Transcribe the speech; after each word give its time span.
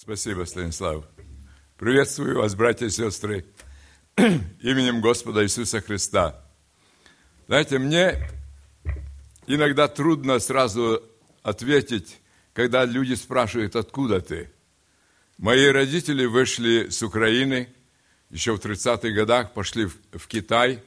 Спасибо, 0.00 0.44
Станислав. 0.44 1.04
Приветствую 1.76 2.36
вас, 2.38 2.54
братья 2.54 2.86
и 2.86 2.88
сестры, 2.88 3.44
именем 4.16 5.00
Господа 5.00 5.42
Иисуса 5.42 5.80
Христа. 5.80 6.40
Знаете, 7.48 7.80
мне 7.80 8.16
иногда 9.48 9.88
трудно 9.88 10.38
сразу 10.38 11.02
ответить, 11.42 12.20
когда 12.52 12.84
люди 12.84 13.14
спрашивают, 13.14 13.74
откуда 13.74 14.20
ты. 14.20 14.52
Мои 15.36 15.66
родители 15.66 16.26
вышли 16.26 16.90
с 16.90 17.02
Украины, 17.02 17.68
еще 18.30 18.54
в 18.54 18.60
30-х 18.60 19.10
годах 19.10 19.52
пошли 19.52 19.86
в 19.86 20.28
Китай. 20.28 20.80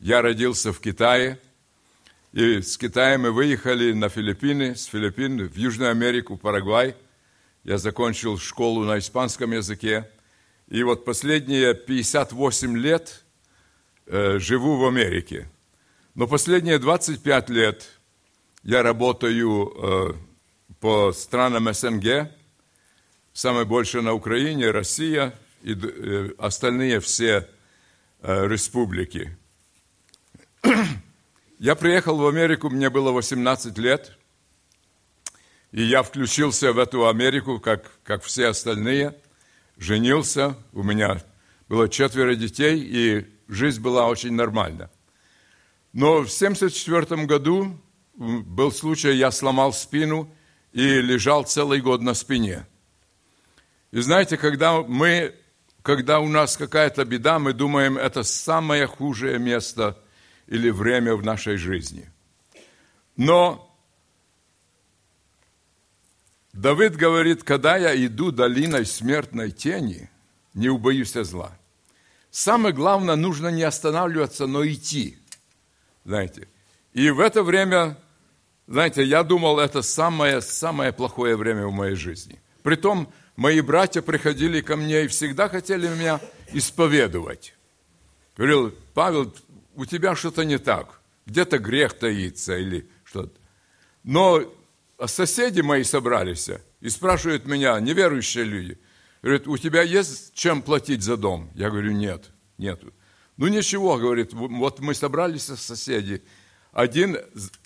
Я 0.00 0.20
родился 0.20 0.72
в 0.72 0.80
Китае, 0.80 1.38
и 2.32 2.60
с 2.60 2.76
Китая 2.76 3.18
мы 3.18 3.30
выехали 3.30 3.92
на 3.92 4.08
Филиппины, 4.08 4.74
с 4.74 4.86
Филиппин 4.86 5.48
в 5.48 5.56
Южную 5.56 5.92
Америку, 5.92 6.36
Парагвай– 6.36 6.96
я 7.68 7.76
закончил 7.76 8.38
школу 8.38 8.84
на 8.84 8.98
испанском 8.98 9.52
языке. 9.52 10.08
И 10.68 10.82
вот 10.82 11.04
последние 11.04 11.74
58 11.74 12.78
лет 12.78 13.24
э, 14.06 14.38
живу 14.38 14.78
в 14.78 14.86
Америке. 14.86 15.50
Но 16.14 16.26
последние 16.26 16.78
25 16.78 17.50
лет 17.50 17.86
я 18.62 18.82
работаю 18.82 19.70
э, 19.76 20.14
по 20.80 21.12
странам 21.12 21.70
СНГ, 21.70 22.30
самое 23.34 23.66
большее 23.66 24.00
на 24.00 24.14
Украине, 24.14 24.70
Россия 24.70 25.34
и 25.62 25.74
э, 25.74 26.30
остальные 26.38 27.00
все 27.00 27.50
э, 28.22 28.48
республики. 28.48 29.36
Я 31.58 31.74
приехал 31.74 32.16
в 32.16 32.26
Америку, 32.26 32.70
мне 32.70 32.88
было 32.88 33.12
18 33.12 33.76
лет– 33.76 34.14
и 35.72 35.82
я 35.82 36.02
включился 36.02 36.72
в 36.72 36.78
эту 36.78 37.08
Америку, 37.08 37.60
как, 37.60 37.90
как 38.02 38.22
все 38.22 38.48
остальные, 38.48 39.14
женился, 39.76 40.56
у 40.72 40.82
меня 40.82 41.22
было 41.68 41.88
четверо 41.88 42.34
детей, 42.34 42.80
и 42.80 43.26
жизнь 43.48 43.80
была 43.80 44.08
очень 44.08 44.32
нормальна. 44.32 44.90
Но 45.92 46.22
в 46.24 46.32
1974 46.32 47.26
году 47.26 47.78
был 48.14 48.72
случай, 48.72 49.12
я 49.12 49.30
сломал 49.30 49.72
спину 49.72 50.32
и 50.72 51.00
лежал 51.00 51.44
целый 51.44 51.80
год 51.80 52.02
на 52.02 52.14
спине. 52.14 52.66
И 53.90 54.00
знаете, 54.00 54.36
когда 54.36 54.82
мы, 54.82 55.34
когда 55.82 56.20
у 56.20 56.28
нас 56.28 56.56
какая-то 56.56 57.04
беда, 57.04 57.38
мы 57.38 57.52
думаем, 57.52 57.96
это 57.96 58.22
самое 58.22 58.86
худшее 58.86 59.38
место 59.38 59.98
или 60.46 60.70
время 60.70 61.14
в 61.14 61.22
нашей 61.22 61.56
жизни. 61.56 62.10
Но 63.16 63.67
Давид 66.58 66.96
говорит, 66.96 67.44
когда 67.44 67.76
я 67.76 67.94
иду 68.04 68.32
долиной 68.32 68.84
смертной 68.84 69.52
тени, 69.52 70.10
не 70.54 70.68
убоюсь 70.68 71.12
зла. 71.12 71.56
Самое 72.32 72.74
главное, 72.74 73.14
нужно 73.14 73.46
не 73.46 73.62
останавливаться, 73.62 74.48
но 74.48 74.66
идти. 74.66 75.18
Знаете. 76.04 76.48
И 76.94 77.10
в 77.10 77.20
это 77.20 77.44
время, 77.44 77.96
знаете, 78.66 79.04
я 79.04 79.22
думал, 79.22 79.60
это 79.60 79.82
самое, 79.82 80.40
самое 80.40 80.92
плохое 80.92 81.36
время 81.36 81.68
в 81.68 81.72
моей 81.72 81.94
жизни. 81.94 82.40
Притом, 82.64 83.12
мои 83.36 83.60
братья 83.60 84.02
приходили 84.02 84.60
ко 84.60 84.74
мне 84.74 85.04
и 85.04 85.08
всегда 85.08 85.48
хотели 85.48 85.86
меня 85.86 86.20
исповедовать. 86.52 87.54
Говорил, 88.36 88.74
Павел, 88.94 89.32
у 89.76 89.86
тебя 89.86 90.16
что-то 90.16 90.44
не 90.44 90.58
так. 90.58 91.00
Где-то 91.24 91.60
грех 91.60 91.92
таится 91.92 92.56
или 92.56 92.88
что-то. 93.04 93.38
Но 94.02 94.42
соседи 95.06 95.60
мои 95.60 95.84
собрались 95.84 96.50
и 96.80 96.88
спрашивают 96.88 97.46
меня, 97.46 97.78
неверующие 97.80 98.44
люди, 98.44 98.78
говорят, 99.22 99.46
у 99.46 99.56
тебя 99.56 99.82
есть 99.82 100.34
чем 100.34 100.62
платить 100.62 101.02
за 101.02 101.16
дом? 101.16 101.50
Я 101.54 101.70
говорю, 101.70 101.92
нет, 101.92 102.30
нету. 102.58 102.92
Ну 103.36 103.46
ничего, 103.46 103.96
говорит, 103.96 104.32
вот 104.32 104.80
мы 104.80 104.94
собрались 104.94 105.44
соседи, 105.44 106.22
один 106.72 107.18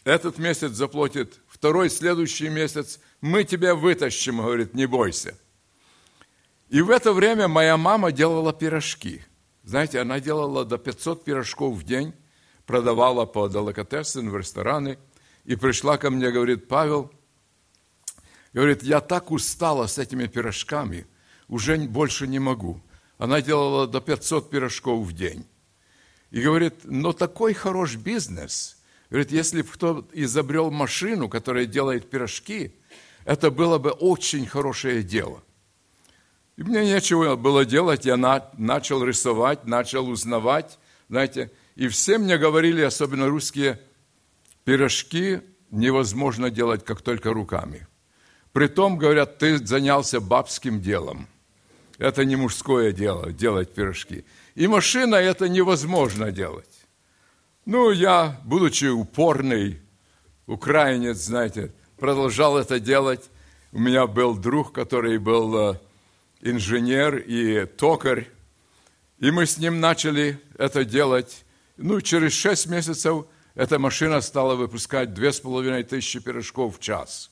этот 0.04 0.38
месяц 0.38 0.72
заплатит, 0.72 1.40
второй 1.48 1.90
следующий 1.90 2.48
месяц, 2.48 3.00
мы 3.20 3.44
тебя 3.44 3.74
вытащим, 3.74 4.38
говорит, 4.38 4.74
не 4.74 4.86
бойся. 4.86 5.36
И 6.68 6.80
в 6.80 6.90
это 6.90 7.12
время 7.12 7.48
моя 7.48 7.76
мама 7.76 8.12
делала 8.12 8.52
пирожки. 8.52 9.22
Знаете, 9.64 10.00
она 10.00 10.20
делала 10.20 10.64
до 10.64 10.78
500 10.78 11.24
пирожков 11.24 11.76
в 11.76 11.82
день, 11.84 12.14
продавала 12.66 13.26
по 13.26 13.48
деликатесам 13.48 14.30
в 14.30 14.36
рестораны, 14.36 14.98
и 15.44 15.56
пришла 15.56 15.98
ко 15.98 16.10
мне, 16.10 16.30
говорит, 16.30 16.68
Павел, 16.68 17.12
Говорит, 18.52 18.82
я 18.82 19.00
так 19.00 19.30
устала 19.30 19.86
с 19.86 19.98
этими 19.98 20.26
пирожками, 20.26 21.06
уже 21.48 21.76
больше 21.78 22.26
не 22.26 22.38
могу. 22.38 22.80
Она 23.18 23.40
делала 23.40 23.86
до 23.86 24.00
500 24.00 24.50
пирожков 24.50 25.06
в 25.06 25.12
день. 25.12 25.46
И 26.30 26.40
говорит, 26.40 26.74
но 26.84 27.12
такой 27.12 27.54
хороший 27.54 27.98
бизнес. 27.98 28.78
Говорит, 29.10 29.32
если 29.32 29.62
бы 29.62 29.68
кто 29.68 30.08
изобрел 30.12 30.70
машину, 30.70 31.28
которая 31.28 31.66
делает 31.66 32.10
пирожки, 32.10 32.74
это 33.24 33.50
было 33.50 33.78
бы 33.78 33.90
очень 33.90 34.46
хорошее 34.46 35.02
дело. 35.02 35.42
И 36.56 36.62
мне 36.62 36.84
нечего 36.84 37.36
было 37.36 37.64
делать, 37.64 38.04
я 38.04 38.16
на, 38.16 38.50
начал 38.58 39.04
рисовать, 39.04 39.66
начал 39.66 40.08
узнавать, 40.08 40.78
знаете, 41.08 41.50
и 41.76 41.88
все 41.88 42.18
мне 42.18 42.36
говорили, 42.36 42.82
особенно 42.82 43.28
русские, 43.28 43.80
пирожки 44.64 45.40
невозможно 45.70 46.50
делать, 46.50 46.84
как 46.84 47.00
только 47.00 47.32
руками– 47.32 47.86
Притом, 48.52 48.98
говорят, 48.98 49.38
ты 49.38 49.64
занялся 49.64 50.20
бабским 50.20 50.80
делом. 50.80 51.26
Это 51.98 52.24
не 52.24 52.36
мужское 52.36 52.92
дело, 52.92 53.32
делать 53.32 53.74
пирожки. 53.74 54.24
И 54.54 54.66
машина 54.66 55.14
это 55.14 55.48
невозможно 55.48 56.30
делать. 56.32 56.68
Ну, 57.64 57.90
я, 57.90 58.40
будучи 58.44 58.86
упорный, 58.86 59.80
украинец, 60.46 61.18
знаете, 61.18 61.72
продолжал 61.96 62.58
это 62.58 62.78
делать. 62.78 63.30
У 63.72 63.78
меня 63.78 64.06
был 64.06 64.36
друг, 64.36 64.72
который 64.72 65.18
был 65.18 65.70
э, 65.70 65.80
инженер 66.42 67.16
и 67.16 67.64
токарь. 67.64 68.28
И 69.18 69.30
мы 69.30 69.46
с 69.46 69.56
ним 69.56 69.80
начали 69.80 70.38
это 70.58 70.84
делать. 70.84 71.44
Ну, 71.78 72.02
через 72.02 72.32
шесть 72.32 72.66
месяцев 72.66 73.26
эта 73.54 73.78
машина 73.78 74.20
стала 74.20 74.56
выпускать 74.56 75.14
две 75.14 75.32
с 75.32 75.40
половиной 75.40 75.84
тысячи 75.84 76.20
пирожков 76.20 76.76
в 76.76 76.80
час 76.80 77.30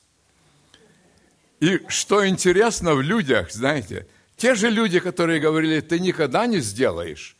и 1.61 1.79
что 1.89 2.27
интересно 2.27 2.95
в 2.95 3.01
людях, 3.01 3.51
знаете, 3.51 4.07
те 4.35 4.55
же 4.55 4.71
люди, 4.71 4.99
которые 4.99 5.39
говорили, 5.39 5.79
ты 5.79 5.99
никогда 5.99 6.47
не 6.47 6.59
сделаешь, 6.59 7.37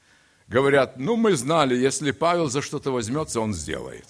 говорят, 0.48 0.98
ну 0.98 1.16
мы 1.16 1.36
знали, 1.36 1.76
если 1.76 2.12
Павел 2.12 2.48
за 2.48 2.62
что-то 2.62 2.92
возьмется, 2.92 3.42
он 3.42 3.56
сделает. 3.56 4.06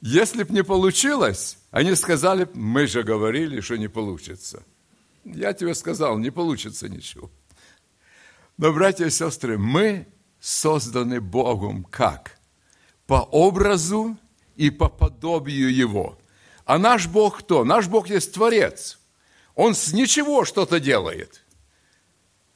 Если 0.00 0.42
б 0.42 0.52
не 0.52 0.64
получилось, 0.64 1.58
они 1.70 1.94
сказали, 1.94 2.48
мы 2.54 2.88
же 2.88 3.04
говорили, 3.04 3.60
что 3.60 3.78
не 3.78 3.88
получится. 3.88 4.64
Я 5.24 5.52
тебе 5.52 5.74
сказал, 5.74 6.18
не 6.18 6.30
получится 6.30 6.88
ничего. 6.88 7.30
Но, 8.56 8.72
братья 8.72 9.06
и 9.06 9.10
сестры, 9.10 9.58
мы 9.58 10.08
созданы 10.40 11.20
Богом 11.20 11.84
как? 11.84 12.36
По 13.06 13.22
образу 13.30 14.16
и 14.56 14.70
по 14.70 14.88
подобию 14.88 15.72
Его– 15.72 16.18
а 16.68 16.76
наш 16.76 17.06
Бог 17.06 17.38
кто? 17.38 17.64
Наш 17.64 17.88
Бог 17.88 18.10
есть 18.10 18.34
Творец. 18.34 18.98
Он 19.54 19.74
с 19.74 19.94
ничего 19.94 20.44
что-то 20.44 20.78
делает. 20.78 21.42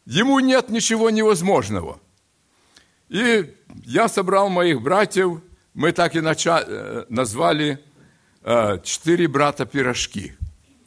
Ему 0.05 0.39
нет 0.41 0.69
ничего 0.69 1.09
невозможного. 1.09 1.99
И 3.09 3.55
я 3.87 4.09
собрал 4.11 4.51
моих 4.51 4.83
братьев, 4.83 5.41
мы 5.73 5.93
так 5.93 6.15
и 6.15 6.21
начали, 6.21 6.63
э, 6.67 7.07
назвали 7.09 7.83
э, 8.43 8.81
«Четыре 8.85 9.29
брата 9.29 9.65
пирожки». 9.65 10.35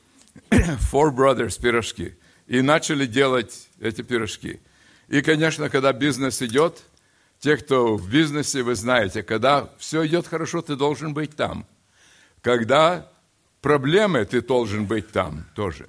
Four 0.52 1.12
brothers 1.12 1.60
пирожки. 1.60 2.16
И 2.46 2.62
начали 2.62 3.08
делать 3.08 3.70
эти 3.80 4.04
пирожки. 4.04 4.60
И, 5.08 5.24
конечно, 5.24 5.72
когда 5.72 5.94
бизнес 5.94 6.44
идет, 6.44 6.84
те, 7.40 7.58
кто 7.58 7.96
в 7.96 8.08
бизнесе, 8.08 8.62
вы 8.62 8.76
знаете, 8.76 9.24
когда 9.24 9.72
все 9.80 10.06
идет 10.06 10.28
хорошо, 10.28 10.62
ты 10.62 10.76
должен 10.76 11.16
быть 11.16 11.36
там. 11.36 11.66
Когда 12.44 13.10
проблемы, 13.66 14.26
ты 14.26 14.42
должен 14.42 14.86
быть 14.86 15.12
там 15.12 15.44
тоже. 15.56 15.88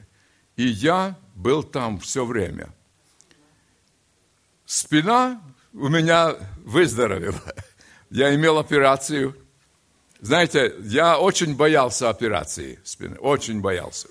И 0.56 0.66
я 0.66 1.14
был 1.34 1.62
там 1.62 1.98
все 1.98 2.24
время. 2.24 2.68
Спина 4.64 5.42
у 5.74 5.88
меня 5.88 6.36
выздоровела. 6.64 7.42
Я 8.10 8.34
имел 8.34 8.58
операцию. 8.58 9.36
Знаете, 10.20 10.74
я 10.84 11.18
очень 11.18 11.54
боялся 11.56 12.08
операции 12.08 12.78
спины, 12.84 13.16
очень 13.16 13.60
боялся. 13.60 14.08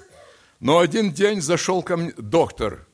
Но 0.59 0.77
один 0.77 1.11
день 1.11 1.41
зашел 1.41 1.81
ко 1.81 1.97
мне 1.97 2.13
доктор 2.17 2.85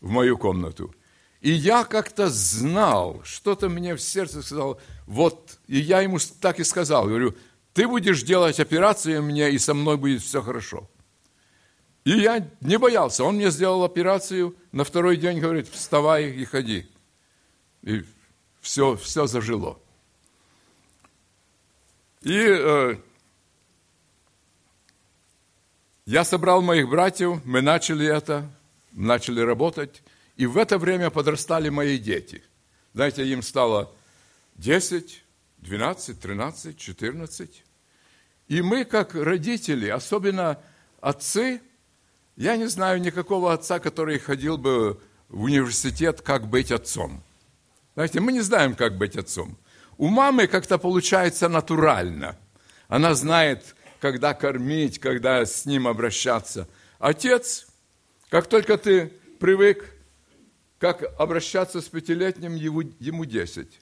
в 0.00 0.10
мою 0.10 0.36
комнату. 0.36 0.94
И 1.40 1.50
я 1.50 1.84
как-то 1.84 2.28
знал, 2.28 3.22
что-то 3.24 3.68
мне 3.68 3.94
в 3.94 4.00
сердце 4.00 4.42
сказал, 4.42 4.80
вот, 5.06 5.58
и 5.68 5.78
я 5.78 6.02
ему 6.02 6.18
так 6.40 6.60
и 6.60 6.64
сказал, 6.64 7.06
говорю, 7.06 7.34
ты 7.78 7.86
будешь 7.86 8.24
делать 8.24 8.58
операцию 8.58 9.22
мне, 9.22 9.52
и 9.52 9.58
со 9.58 9.72
мной 9.72 9.96
будет 9.98 10.20
все 10.20 10.42
хорошо. 10.42 10.90
И 12.02 12.10
я 12.10 12.44
не 12.60 12.76
боялся. 12.76 13.22
Он 13.22 13.36
мне 13.36 13.52
сделал 13.52 13.84
операцию, 13.84 14.56
на 14.72 14.82
второй 14.82 15.16
день 15.16 15.38
говорит, 15.38 15.68
вставай 15.68 16.28
и 16.28 16.44
ходи. 16.44 16.88
И 17.84 18.02
все, 18.60 18.96
все 18.96 19.28
зажило. 19.28 19.78
И 22.22 22.36
э, 22.36 22.96
я 26.04 26.24
собрал 26.24 26.62
моих 26.62 26.88
братьев, 26.88 27.40
мы 27.44 27.60
начали 27.60 28.08
это, 28.08 28.50
начали 28.90 29.40
работать. 29.40 30.02
И 30.34 30.46
в 30.46 30.58
это 30.58 30.78
время 30.78 31.10
подрастали 31.10 31.68
мои 31.68 31.96
дети. 31.96 32.42
Знаете, 32.92 33.24
им 33.24 33.40
стало 33.40 33.88
10, 34.56 35.22
12, 35.58 36.20
13, 36.20 36.76
14. 36.76 37.64
И 38.48 38.62
мы, 38.62 38.84
как 38.84 39.14
родители, 39.14 39.88
особенно 39.88 40.58
отцы, 41.00 41.60
я 42.36 42.56
не 42.56 42.66
знаю 42.66 43.00
никакого 43.00 43.52
отца, 43.52 43.78
который 43.78 44.18
ходил 44.18 44.58
бы 44.58 45.00
в 45.28 45.42
университет, 45.42 46.22
как 46.22 46.48
быть 46.48 46.72
отцом. 46.72 47.22
Знаете, 47.94 48.20
мы 48.20 48.32
не 48.32 48.40
знаем, 48.40 48.74
как 48.74 48.96
быть 48.96 49.16
отцом. 49.16 49.58
У 49.98 50.08
мамы 50.08 50.46
как-то 50.46 50.78
получается 50.78 51.48
натурально. 51.48 52.36
Она 52.86 53.14
знает, 53.14 53.74
когда 54.00 54.34
кормить, 54.34 54.98
когда 54.98 55.44
с 55.44 55.66
ним 55.66 55.86
обращаться. 55.86 56.68
Отец, 56.98 57.66
как 58.30 58.46
только 58.46 58.78
ты 58.78 59.12
привык 59.40 59.94
как 60.78 61.02
обращаться 61.18 61.80
с 61.80 61.88
пятилетним, 61.88 62.54
ему, 62.54 63.24
10. 63.24 63.80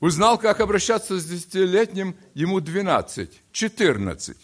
Узнал, 0.00 0.38
как 0.38 0.60
обращаться 0.60 1.18
с 1.18 1.24
десятилетним, 1.24 2.16
ему 2.34 2.60
12, 2.60 3.30
14. 3.52 4.36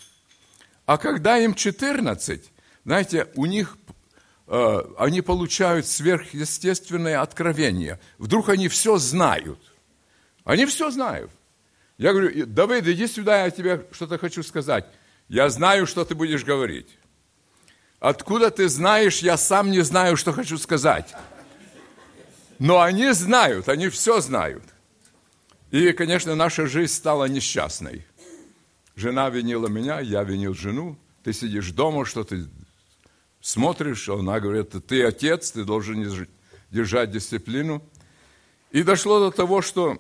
А 0.87 0.99
когда 0.99 1.39
им 1.39 1.55
14, 1.55 2.51
знаете, 2.85 3.29
у 3.35 3.47
них 3.47 3.77
э, 4.47 4.83
они 4.99 5.21
получают 5.21 5.87
сверхъестественное 5.87 7.21
откровение. 7.21 8.01
Вдруг 8.19 8.49
они 8.49 8.69
все 8.69 8.97
знают. 8.97 9.59
Они 10.45 10.65
все 10.67 10.91
знают. 10.91 11.31
Я 11.99 12.13
говорю, 12.13 12.47
Давид, 12.47 12.87
иди 12.87 13.07
сюда, 13.07 13.45
я 13.45 13.51
тебе 13.51 13.87
что-то 13.93 14.19
хочу 14.19 14.43
сказать. 14.43 14.87
Я 15.29 15.49
знаю, 15.51 15.87
что 15.87 16.05
ты 16.05 16.15
будешь 16.15 16.45
говорить. 16.45 16.99
Откуда 18.01 18.51
ты 18.51 18.69
знаешь, 18.69 19.19
я 19.19 19.37
сам 19.37 19.71
не 19.71 19.83
знаю, 19.83 20.17
что 20.17 20.33
хочу 20.33 20.59
сказать. 20.59 21.15
Но 22.59 22.81
они 22.81 23.13
знают, 23.13 23.69
они 23.69 23.89
все 23.89 24.21
знают. 24.21 24.65
И, 25.73 25.91
конечно, 25.93 26.35
наша 26.35 26.67
жизнь 26.67 26.93
стала 26.93 27.25
несчастной. 27.25 28.05
Жена 28.95 29.31
винила 29.31 29.69
меня, 29.69 30.01
я 30.01 30.23
винил 30.23 30.53
жену. 30.53 30.99
Ты 31.25 31.33
сидишь 31.33 31.71
дома, 31.71 32.05
что 32.05 32.25
ты 32.25 32.47
смотришь, 33.41 34.07
она 34.11 34.39
говорит, 34.39 34.75
ты 34.87 35.03
отец, 35.03 35.51
ты 35.51 35.65
должен 35.65 36.27
держать 36.71 37.11
дисциплину. 37.11 37.83
И 38.71 38.83
дошло 38.83 39.19
до 39.19 39.35
того, 39.35 39.63
что 39.63 39.99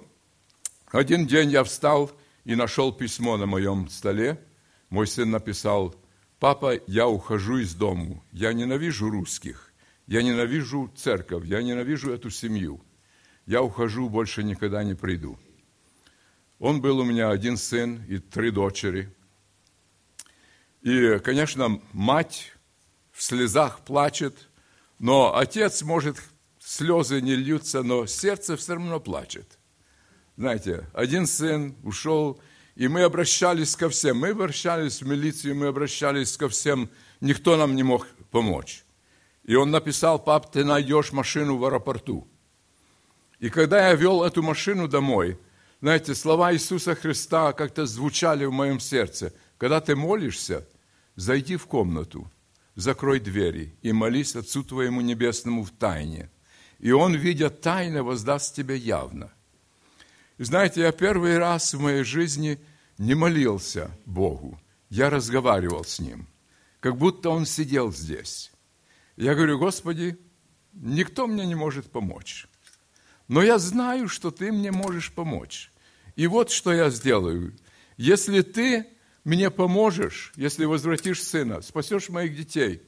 один 0.91 1.27
день 1.27 1.51
я 1.51 1.65
встал 1.65 2.11
и 2.45 2.55
нашел 2.55 2.93
письмо 2.93 3.39
на 3.39 3.47
моем 3.47 3.89
столе. 3.89 4.39
Мой 4.91 5.07
сын 5.07 5.31
написал, 5.31 5.97
Папа, 6.39 6.79
я 6.87 7.09
ухожу 7.09 7.59
из 7.59 7.75
дому. 7.75 8.23
Я 8.31 8.53
ненавижу 8.53 9.09
русских. 9.09 9.73
Я 10.07 10.23
ненавижу 10.23 10.93
церковь. 10.95 11.47
Я 11.47 11.63
ненавижу 11.63 12.13
эту 12.13 12.29
семью. 12.29 12.83
Я 13.47 13.63
ухожу, 13.63 14.11
больше 14.11 14.43
никогда 14.43 14.85
не 14.85 14.95
приду. 14.95 15.39
Он 16.63 16.81
был 16.81 17.01
у 17.01 17.05
меня 17.05 17.31
один 17.31 17.57
сын 17.57 18.05
и 18.09 18.19
три 18.19 18.53
дочери. 18.53 19.13
И, 20.81 21.19
конечно, 21.19 21.83
мать 21.93 22.53
в 23.11 23.21
слезах 23.21 23.81
плачет, 23.81 24.49
но 25.01 25.37
отец, 25.37 25.83
может, 25.83 26.23
слезы 26.61 27.21
не 27.21 27.35
льются, 27.35 27.83
но 27.83 28.07
сердце 28.07 28.57
все 28.57 28.75
равно 28.75 29.01
плачет. 29.01 29.59
Знаете, 30.37 30.89
один 30.95 31.27
сын 31.27 31.75
ушел, 31.83 32.41
и 32.77 32.87
мы 32.87 33.03
обращались 33.03 33.75
ко 33.75 33.89
всем. 33.89 34.19
Мы 34.19 34.29
обращались 34.29 35.03
в 35.03 35.09
милицию, 35.09 35.57
мы 35.57 35.67
обращались 35.67 36.37
ко 36.37 36.49
всем. 36.49 36.91
Никто 37.21 37.57
нам 37.57 37.75
не 37.75 37.83
мог 37.83 38.07
помочь. 38.31 38.85
И 39.43 39.57
он 39.57 39.73
написал, 39.73 40.21
пап, 40.21 40.53
ты 40.53 40.65
найдешь 40.65 41.11
машину 41.11 41.57
в 41.57 41.65
аэропорту. 41.65 42.29
И 43.41 43.51
когда 43.51 43.89
я 43.89 43.97
вел 43.97 44.23
эту 44.23 44.45
машину 44.45 44.87
домой, 44.87 45.41
знаете, 45.83 46.15
слова 46.15 46.55
Иисуса 46.55 46.95
Христа 46.95 47.53
как-то 47.53 47.85
звучали 47.85 48.47
в 48.47 48.53
моем 48.53 48.81
сердце. 48.81 49.35
Когда 49.59 49.83
ты 49.83 49.95
молишься, 49.95 50.67
зайди 51.17 51.57
в 51.57 51.67
комнату, 51.67 52.31
закрой 52.75 53.21
двери 53.21 53.75
и 53.83 53.93
молись 53.93 54.35
Отцу 54.35 54.65
Твоему 54.65 55.03
Небесному 55.03 55.63
в 55.63 55.71
тайне. 55.71 56.31
И 56.79 56.91
Он, 56.93 57.15
видя 57.15 57.51
тайно, 57.51 58.03
воздаст 58.03 58.55
тебе 58.55 58.79
явно– 58.79 59.31
знаете, 60.39 60.81
я 60.81 60.93
первый 60.93 61.39
раз 61.39 61.75
в 61.75 61.81
моей 61.81 62.05
жизни 62.05 62.59
не 62.99 63.15
молился 63.15 63.91
Богу. 64.07 64.61
Я 64.89 65.11
разговаривал 65.11 65.85
с 65.85 66.01
Ним, 66.01 66.27
как 66.81 66.97
будто 66.97 67.31
Он 67.31 67.47
сидел 67.47 67.93
здесь. 67.93 68.51
Я 69.17 69.35
говорю, 69.35 69.59
Господи, 69.59 70.19
никто 70.73 71.27
мне 71.27 71.47
не 71.47 71.55
может 71.55 71.91
помочь. 71.91 72.49
Но 73.29 73.43
я 73.43 73.59
знаю, 73.59 74.09
что 74.09 74.31
Ты 74.31 74.53
мне 74.53 74.73
можешь 74.73 75.13
помочь. 75.13 75.72
И 76.17 76.27
вот 76.27 76.51
что 76.51 76.73
я 76.73 76.91
сделаю. 76.91 77.55
Если 77.97 78.43
Ты 78.43 78.87
мне 79.25 79.51
поможешь, 79.51 80.33
если 80.37 80.65
возвратишь 80.65 81.23
сына, 81.23 81.63
спасешь 81.63 82.09
моих 82.09 82.37
детей, 82.37 82.83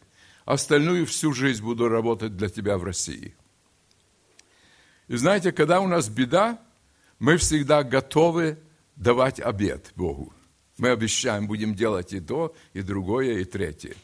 остальную 0.44 1.06
всю 1.06 1.32
жизнь 1.32 1.62
буду 1.62 1.88
работать 1.88 2.36
для 2.36 2.48
Тебя 2.48 2.76
в 2.78 2.84
России. 2.84 3.36
И 5.08 5.16
знаете, 5.16 5.52
когда 5.52 5.80
у 5.80 5.88
нас 5.88 6.08
беда, 6.08 6.60
мы 7.18 7.36
всегда 7.36 7.82
готовы 7.82 8.58
давать 8.96 9.40
обед 9.40 9.92
Богу. 9.94 10.32
Мы 10.78 10.88
обещаем, 10.90 11.46
будем 11.46 11.74
делать 11.74 12.12
и 12.12 12.20
то, 12.20 12.54
и 12.72 12.82
другое, 12.82 13.38
и 13.38 13.44
третье. 13.44 13.94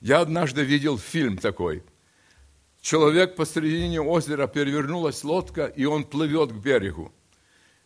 Я 0.00 0.20
однажды 0.20 0.64
видел 0.64 0.98
фильм 0.98 1.38
такой. 1.38 1.84
Человек 2.80 3.36
посредине 3.36 4.00
озера, 4.00 4.46
перевернулась 4.46 5.24
лодка, 5.24 5.66
и 5.66 5.84
он 5.84 6.04
плывет 6.04 6.52
к 6.52 6.56
берегу. 6.56 7.12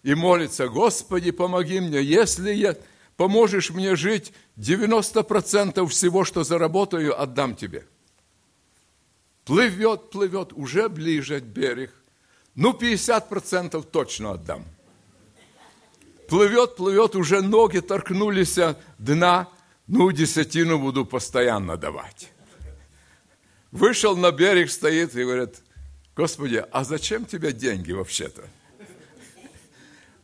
И 0.02 0.14
молится, 0.14 0.68
Господи, 0.68 1.30
помоги 1.30 1.80
мне, 1.80 2.02
если 2.02 2.52
я, 2.52 2.76
поможешь 3.16 3.70
мне 3.70 3.96
жить, 3.96 4.32
90% 4.56 5.86
всего, 5.88 6.24
что 6.24 6.44
заработаю, 6.44 7.20
отдам 7.20 7.54
тебе. 7.54 7.86
Плывет, 9.44 10.10
плывет, 10.10 10.52
уже 10.52 10.88
ближе 10.88 11.40
берег. 11.40 11.92
Ну, 12.54 12.72
50% 12.72 13.82
точно 13.90 14.32
отдам 14.32 14.64
плывет, 16.30 16.76
плывет, 16.76 17.16
уже 17.16 17.42
ноги 17.42 17.80
торкнулись 17.80 18.58
дна, 18.98 19.48
ну, 19.88 20.10
десятину 20.12 20.78
буду 20.78 21.04
постоянно 21.04 21.76
давать. 21.76 22.30
Вышел 23.72 24.16
на 24.16 24.30
берег, 24.30 24.70
стоит 24.70 25.14
и 25.16 25.24
говорит, 25.24 25.56
Господи, 26.16 26.64
а 26.70 26.84
зачем 26.84 27.24
тебе 27.24 27.52
деньги 27.52 27.92
вообще-то? 27.92 28.44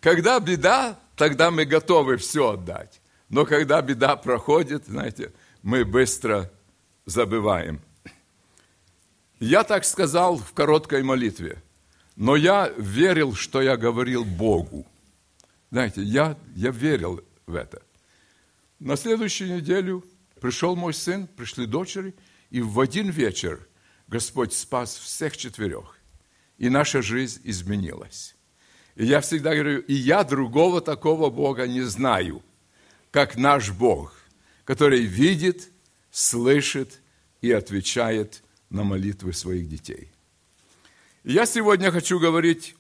Когда 0.07 0.39
беда, 0.39 1.01
тогда 1.17 1.51
мы 1.51 1.65
готовы 1.65 2.17
все 2.17 2.51
отдать. 2.51 3.01
Но 3.29 3.45
когда 3.45 3.83
беда 3.83 4.15
проходит, 4.15 4.87
знаете, 4.87 5.33
мы 5.63 5.85
быстро 5.85 6.49
забываем. 7.07 7.81
Я 9.41 9.65
так 9.65 9.85
сказал 9.85 10.37
в 10.37 10.53
короткой 10.53 11.03
молитве, 11.03 11.61
но 12.15 12.37
я 12.37 12.73
верил, 12.79 13.35
что 13.35 13.61
я 13.61 13.77
говорил 13.77 14.25
Богу. 14.25 14.87
Знаете, 15.73 16.05
я, 16.05 16.39
я 16.55 16.71
верил 16.71 17.25
в 17.45 17.57
это. 17.57 17.83
На 18.79 18.95
следующую 18.95 19.57
неделю 19.57 20.05
пришел 20.41 20.77
мой 20.77 20.95
сын, 20.95 21.27
пришли 21.27 21.67
дочери, 21.67 22.15
и 22.51 22.61
в 22.61 22.79
один 22.79 23.11
вечер 23.11 23.67
Господь 24.07 24.55
спас 24.55 24.97
всех 24.97 25.37
четырех. 25.37 25.99
И 26.59 26.69
наша 26.69 27.03
жизнь 27.03 27.41
изменилась. 27.43 28.36
И 28.97 29.05
я 29.05 29.21
всегда 29.21 29.53
говорю, 29.53 29.81
и 29.81 29.95
я 29.95 30.25
другого 30.25 30.81
такого 30.81 31.31
Бога 31.31 31.67
не 31.67 31.83
знаю, 31.83 32.43
как 33.11 33.37
наш 33.37 33.71
Бог, 33.71 34.15
который 34.65 35.03
видит, 35.03 35.71
слышит 36.11 37.01
и 37.41 37.53
отвечает 37.53 38.43
на 38.71 38.83
молитвы 38.83 39.33
своих 39.33 39.69
детей. 39.69 40.11
И 41.25 41.33
я 41.33 41.47
сегодня 41.47 41.91
хочу 41.91 42.19
говорить 42.19 42.75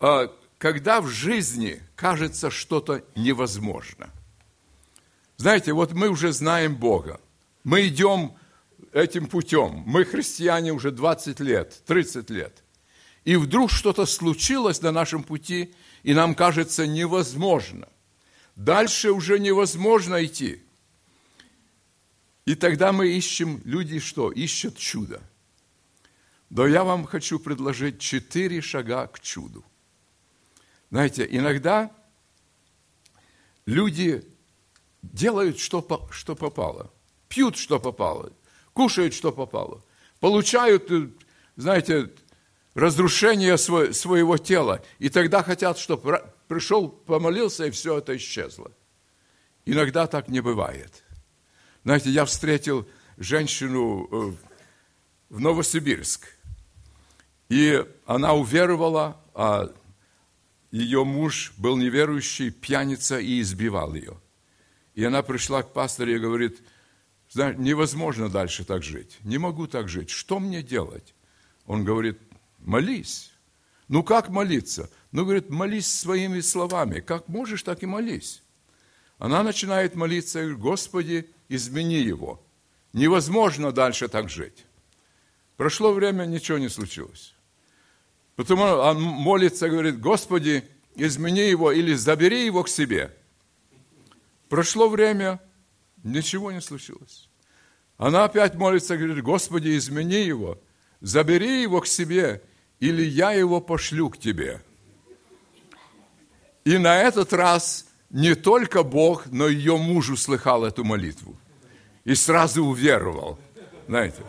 о 0.00 0.28
когда 0.58 1.00
в 1.00 1.06
жизни 1.06 1.80
кажется 1.94 2.50
что-то 2.50 3.04
невозможно. 3.14 4.10
Знаете, 5.36 5.72
вот 5.72 5.92
мы 5.92 6.08
уже 6.08 6.32
знаем 6.32 6.76
Бога, 6.76 7.20
мы 7.62 7.86
идем 7.86 8.36
этим 8.92 9.28
путем, 9.28 9.84
мы 9.86 10.04
христиане 10.04 10.72
уже 10.72 10.90
20 10.90 11.38
лет, 11.40 11.80
30 11.86 12.30
лет, 12.30 12.64
и 13.24 13.36
вдруг 13.36 13.70
что-то 13.70 14.06
случилось 14.06 14.82
на 14.82 14.92
нашем 14.92 15.22
пути, 15.22 15.74
и 16.02 16.14
нам 16.14 16.34
кажется 16.34 16.86
невозможно. 16.86 17.88
Дальше 18.56 19.12
уже 19.12 19.38
невозможно 19.38 20.24
идти. 20.24 20.62
И 22.44 22.54
тогда 22.54 22.92
мы 22.92 23.08
ищем, 23.08 23.60
люди 23.64 23.98
что? 23.98 24.30
Ищут 24.32 24.78
чудо. 24.78 25.22
Но 26.50 26.66
я 26.66 26.82
вам 26.82 27.04
хочу 27.04 27.38
предложить 27.38 28.00
четыре 28.00 28.62
шага 28.62 29.06
к 29.06 29.20
чуду. 29.20 29.64
Знаете, 30.90 31.28
иногда 31.30 31.90
люди 33.66 34.24
делают, 35.02 35.58
что, 35.58 36.08
что 36.10 36.34
попало. 36.34 36.90
Пьют, 37.28 37.56
что 37.56 37.78
попало. 37.78 38.32
Кушают, 38.72 39.12
что 39.12 39.30
попало. 39.30 39.84
Получают, 40.20 40.90
э, 40.90 41.10
знаете, 41.56 42.10
разрушение 42.74 43.56
своего 43.58 44.38
тела. 44.38 44.82
И 44.98 45.08
тогда 45.08 45.42
хотят, 45.42 45.78
чтобы 45.78 46.22
пришел, 46.46 46.88
помолился, 46.88 47.66
и 47.66 47.70
все 47.70 47.98
это 47.98 48.16
исчезло. 48.16 48.70
Иногда 49.64 50.06
так 50.06 50.28
не 50.28 50.40
бывает. 50.40 51.04
Знаете, 51.84 52.10
я 52.10 52.24
встретил 52.24 52.88
женщину 53.16 54.08
э, 54.10 54.32
в 55.28 55.40
Новосибирск. 55.40 56.28
И 57.48 57.84
она 58.06 58.34
уверовала, 58.34 59.20
а 59.34 59.72
ее 60.70 61.04
муж 61.04 61.52
был 61.56 61.76
неверующий, 61.76 62.50
пьяница 62.50 63.18
и 63.18 63.40
избивал 63.40 63.94
ее. 63.94 64.20
И 64.94 65.04
она 65.04 65.22
пришла 65.22 65.62
к 65.62 65.72
пастору 65.72 66.10
и 66.10 66.18
говорит, 66.18 66.60
знаешь, 67.30 67.56
невозможно 67.58 68.28
дальше 68.28 68.64
так 68.64 68.82
жить, 68.82 69.18
не 69.22 69.38
могу 69.38 69.66
так 69.66 69.88
жить, 69.88 70.10
что 70.10 70.40
мне 70.40 70.62
делать? 70.62 71.14
Он 71.66 71.84
говорит, 71.84 72.18
молись. 72.58 73.32
Ну 73.88 74.02
как 74.02 74.28
молиться? 74.28 74.90
Ну, 75.12 75.24
говорит, 75.24 75.48
молись 75.48 75.92
своими 75.92 76.40
словами. 76.40 77.00
Как 77.00 77.28
можешь, 77.28 77.62
так 77.62 77.82
и 77.82 77.86
молись. 77.86 78.42
Она 79.18 79.42
начинает 79.42 79.94
молиться 79.94 80.40
говорит, 80.40 80.58
Господи, 80.58 81.30
измени 81.48 82.00
его. 82.00 82.42
Невозможно 82.92 83.72
дальше 83.72 84.08
так 84.08 84.28
жить. 84.28 84.64
Прошло 85.56 85.92
время, 85.92 86.24
ничего 86.24 86.58
не 86.58 86.68
случилось. 86.68 87.34
Потому 88.36 88.62
он 88.62 89.00
молится, 89.00 89.68
говорит, 89.68 90.00
Господи, 90.00 90.64
измени 90.94 91.48
его 91.48 91.72
или 91.72 91.94
забери 91.94 92.44
его 92.44 92.62
к 92.62 92.68
себе. 92.68 93.14
Прошло 94.48 94.88
время, 94.88 95.40
ничего 96.04 96.52
не 96.52 96.60
случилось. 96.60 97.28
Она 97.96 98.24
опять 98.24 98.54
молится, 98.54 98.96
говорит, 98.96 99.24
Господи, 99.24 99.76
измени 99.76 100.24
его, 100.24 100.62
забери 101.00 101.62
его 101.62 101.80
к 101.80 101.86
себе, 101.86 102.42
или 102.80 103.02
я 103.02 103.32
его 103.32 103.60
пошлю 103.60 104.10
к 104.10 104.18
тебе. 104.18 104.60
И 106.64 106.78
на 106.78 107.00
этот 107.00 107.32
раз 107.32 107.86
не 108.10 108.34
только 108.34 108.82
Бог, 108.82 109.26
но 109.26 109.48
ее 109.48 109.76
муж 109.76 110.10
услыхал 110.10 110.64
эту 110.64 110.84
молитву. 110.84 111.36
И 112.04 112.14
сразу 112.14 112.64
уверовал. 112.64 113.38
Знаете, 113.86 114.22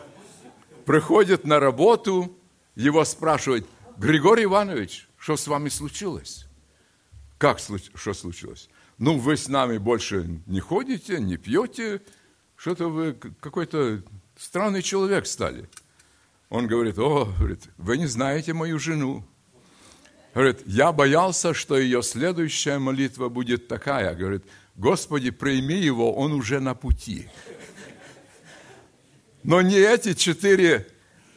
приходит 0.85 1.45
на 1.45 1.59
работу, 1.59 2.35
его 2.75 3.05
спрашивают– 3.05 3.67
Григорий 3.99 4.45
Иванович, 4.45 5.09
что 5.17 5.35
с 5.35 5.45
вами 5.45 5.67
случилось? 5.67 6.45
Как, 7.37 7.59
что 7.59 8.13
случилось? 8.13 8.69
Ну, 8.97 9.17
вы 9.17 9.35
с 9.35 9.49
нами 9.49 9.77
больше 9.77 10.39
не 10.45 10.61
ходите, 10.61 11.19
не 11.19 11.35
пьете, 11.35 12.01
что-то 12.55 12.87
вы 12.87 13.11
какой-то 13.13 14.01
странный 14.37 14.83
человек 14.83 15.27
стали. 15.27 15.69
Он 16.49 16.67
говорит, 16.67 16.97
о, 16.97 17.25
говорит, 17.25 17.69
вы 17.77 17.97
не 17.97 18.07
знаете 18.07 18.53
мою 18.53 18.79
жену. 18.79 19.23
Говорит, 20.33 20.61
я 20.65 20.91
боялся, 20.91 21.53
что 21.53 21.77
ее 21.77 22.01
следующая 22.01 22.79
молитва 22.79 23.29
будет 23.29 23.67
такая. 23.67 24.15
Говорит, 24.15 24.43
Господи, 24.75 25.29
прими 25.29 25.75
его, 25.75 26.13
он 26.13 26.33
уже 26.33 26.59
на 26.59 26.73
пути. 26.75 27.27
Но 29.43 29.61
не 29.61 29.75
эти 29.75 30.13
четыре 30.13 30.87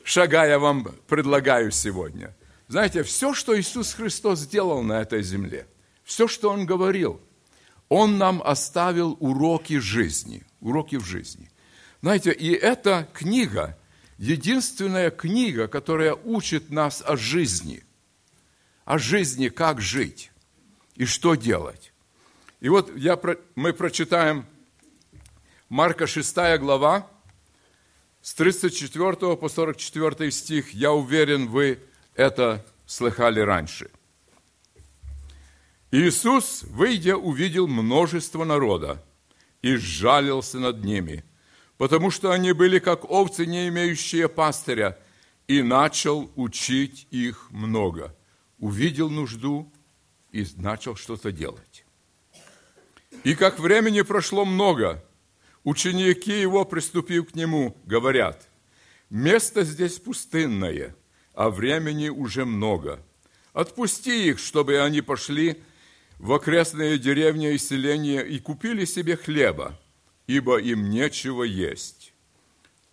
шага 0.05 0.45
я 0.47 0.59
вам 0.59 0.89
предлагаю 1.07 1.71
сегодня– 1.71 2.35
знаете, 2.73 3.03
все, 3.03 3.35
что 3.35 3.61
Иисус 3.61 3.93
Христос 3.93 4.39
сделал 4.39 4.83
на 4.83 5.03
этой 5.03 5.23
земле, 5.23 5.67
все, 6.05 6.27
что 6.27 6.49
Он 6.49 6.65
говорил, 6.65 7.21
Он 7.91 8.17
нам 8.17 8.43
оставил 8.43 9.15
уроки 9.21 9.77
жизни, 9.79 10.43
уроки 10.63 10.97
в 10.97 11.05
жизни. 11.05 11.51
Знаете, 12.01 12.33
и 12.33 12.51
эта 12.51 13.07
книга, 13.13 13.79
единственная 14.23 15.11
книга, 15.11 15.67
которая 15.67 16.15
учит 16.15 16.71
нас 16.71 17.03
о 17.05 17.17
жизни, 17.17 17.83
о 18.85 18.97
жизни, 18.97 19.49
как 19.49 19.81
жить 19.81 20.31
и 20.95 21.07
что 21.07 21.35
делать. 21.35 21.93
И 22.61 22.69
вот 22.69 22.97
я, 22.97 23.19
мы 23.57 23.73
прочитаем 23.73 24.47
Марка 25.69 26.07
6 26.07 26.37
глава, 26.61 27.11
с 28.21 28.35
34 28.35 29.37
по 29.37 29.49
44 29.49 30.31
стих. 30.31 30.73
Я 30.73 30.93
уверен, 30.93 31.49
вы 31.49 31.81
это 32.15 32.65
слыхали 32.87 33.41
раньше. 33.41 33.91
Иисус, 35.91 36.63
выйдя, 36.63 37.17
увидел 37.17 37.67
множество 37.67 38.45
народа 38.45 39.05
и 39.63 39.75
сжалился 39.75 40.61
над 40.61 40.85
ними, 40.85 41.25
потому 41.79 42.11
что 42.11 42.33
они 42.33 42.53
были 42.53 42.79
как 42.79 43.11
овцы, 43.11 43.47
не 43.47 43.69
имеющие 43.69 44.29
пастыря, 44.29 44.99
и 45.49 45.63
начал 45.63 46.31
учить 46.37 47.07
их 47.11 47.51
много. 47.51 48.15
Увидел 48.59 49.11
нужду 49.11 49.73
и 50.31 50.47
начал 50.57 50.97
что-то 50.97 51.33
делать. 51.33 51.85
И 53.25 53.35
как 53.35 53.59
времени 53.59 54.03
прошло 54.03 54.45
много, 54.45 55.05
ученики 55.65 56.41
его, 56.41 56.65
приступив 56.65 57.31
к 57.31 57.35
нему, 57.35 57.77
говорят, 57.85 58.49
место 59.11 59.65
здесь 59.65 59.99
пустынное– 59.99 60.97
а 61.35 61.51
времени 61.51 62.09
уже 62.09 62.45
много. 62.45 63.01
Отпусти 63.53 64.29
их, 64.29 64.39
чтобы 64.39 64.81
они 64.81 65.01
пошли 65.01 65.63
в 66.19 66.33
окрестные 66.33 66.99
деревни 66.99 67.53
и 67.53 67.59
селения 67.59 68.21
и 68.21 68.39
купили 68.39 68.85
себе 68.85 69.17
хлеба, 69.17 69.79
ибо 70.27 70.59
им 70.59 70.91
нечего 70.91 71.43
есть. 71.43 72.15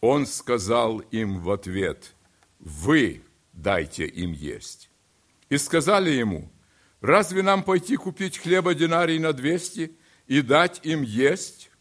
Он 0.02 0.26
сказал 0.26 1.00
им 1.00 1.40
в 1.40 1.52
ответ, 1.52 2.14
вы 2.60 3.22
дайте 3.54 4.06
им 4.06 4.32
есть. 4.32 4.90
И 5.50 5.58
сказали 5.58 6.12
ему, 6.12 6.50
разве 7.02 7.44
нам 7.44 7.64
пойти 7.64 7.96
купить 7.96 8.38
хлеба 8.38 8.74
динарий 8.74 9.20
на 9.20 9.34
двести 9.34 9.92
и 10.28 10.42
дать 10.42 10.80
им 10.84 11.02
есть? 11.02 11.72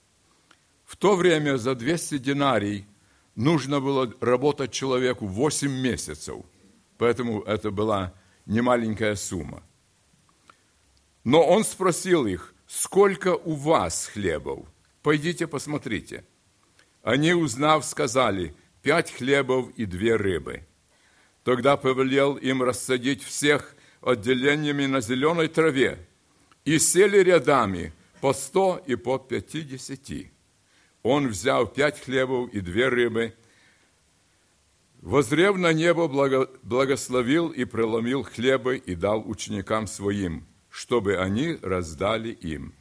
В 0.84 0.96
то 0.96 1.16
время 1.16 1.58
за 1.58 1.74
200 1.74 2.18
динарий– 2.18 2.86
нужно 3.38 3.80
было 3.80 4.12
работать 4.20 4.72
человеку 4.72 5.26
8 5.26 5.70
месяцев, 5.70 6.44
поэтому 6.98 7.42
это 7.42 7.70
была 7.70 8.12
немаленькая 8.46 9.14
сумма. 9.14 9.62
Но 11.24 11.46
он 11.46 11.64
спросил 11.64 12.26
их, 12.26 12.52
сколько 12.66 13.36
у 13.36 13.54
вас 13.54 14.06
хлебов? 14.12 14.66
Пойдите 15.08 15.46
посмотрите. 15.46 16.22
Они, 17.02 17.32
узнав, 17.32 17.86
сказали, 17.86 18.54
пять 18.82 19.10
хлебов 19.10 19.70
и 19.74 19.86
две 19.86 20.16
рыбы. 20.16 20.66
Тогда 21.44 21.78
повелел 21.78 22.36
им 22.36 22.62
рассадить 22.62 23.22
всех 23.22 23.74
отделениями 24.02 24.84
на 24.84 25.00
зеленой 25.00 25.48
траве 25.48 26.06
и 26.66 26.78
сели 26.78 27.20
рядами 27.20 27.94
по 28.20 28.34
сто 28.34 28.82
и 28.84 28.96
по 28.96 29.18
пятидесяти 29.18 30.30
он 31.02 31.28
взял 31.28 31.66
пять 31.66 32.04
хлебов 32.04 32.52
и 32.52 32.60
две 32.60 32.88
рыбы, 32.88 33.34
возрев 35.00 35.56
на 35.56 35.72
небо, 35.72 36.06
благословил 36.62 37.48
и 37.48 37.64
преломил 37.64 38.24
хлебы 38.24 38.76
и 38.76 38.94
дал 38.94 39.26
ученикам 39.26 39.86
своим, 39.86 40.46
чтобы 40.68 41.16
они 41.16 41.56
раздали 41.62 42.28
им. 42.28 42.74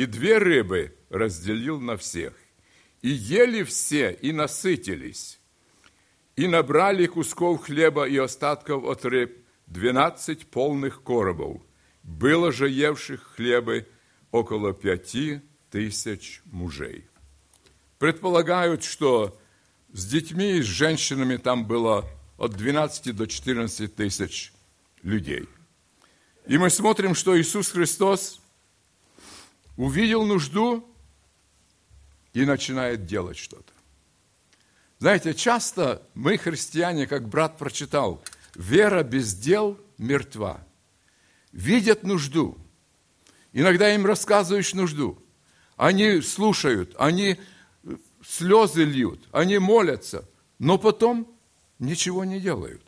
И 0.00 0.06
две 0.06 0.38
рыбы 0.38 0.96
разделил 1.10 1.78
на 1.78 1.98
всех. 1.98 2.32
И 3.02 3.10
ели 3.10 3.62
все, 3.64 4.12
и 4.12 4.32
насытились. 4.32 5.38
И 6.36 6.46
набрали 6.48 7.04
кусков 7.04 7.64
хлеба 7.64 8.08
и 8.08 8.16
остатков 8.16 8.84
от 8.84 9.04
рыб 9.04 9.44
двенадцать 9.66 10.46
полных 10.46 11.02
коробов. 11.02 11.60
Было 12.02 12.50
же 12.50 12.70
евших 12.70 13.34
хлебы 13.34 13.86
около 14.30 14.72
пяти 14.72 15.42
тысяч 15.70 16.40
мужей 16.46 17.10
предполагают, 17.98 18.82
что 18.82 19.38
с 19.92 20.06
детьми 20.06 20.52
и 20.52 20.62
с 20.62 20.66
женщинами 20.66 21.36
там 21.36 21.66
было 21.66 22.06
от 22.38 22.52
12 22.52 23.14
до 23.14 23.26
14 23.26 23.94
тысяч 23.94 24.54
людей. 25.02 25.46
И 26.46 26.56
мы 26.56 26.70
смотрим, 26.70 27.14
что 27.14 27.38
Иисус 27.38 27.72
Христос 27.72 28.39
увидел 29.76 30.24
нужду 30.24 30.86
и 32.32 32.44
начинает 32.44 33.06
делать 33.06 33.36
что-то. 33.36 33.72
Знаете, 34.98 35.34
часто 35.34 36.02
мы, 36.14 36.36
христиане, 36.36 37.06
как 37.06 37.28
брат 37.28 37.56
прочитал, 37.56 38.22
вера 38.54 39.02
без 39.02 39.34
дел 39.34 39.78
мертва. 39.98 40.60
Видят 41.52 42.02
нужду. 42.02 42.58
Иногда 43.52 43.94
им 43.94 44.06
рассказываешь 44.06 44.74
нужду. 44.74 45.18
Они 45.76 46.20
слушают, 46.20 46.94
они 46.98 47.40
слезы 48.22 48.84
льют, 48.84 49.26
они 49.32 49.58
молятся, 49.58 50.28
но 50.58 50.76
потом 50.78 51.26
ничего 51.78 52.24
не 52.24 52.38
делают. 52.38 52.82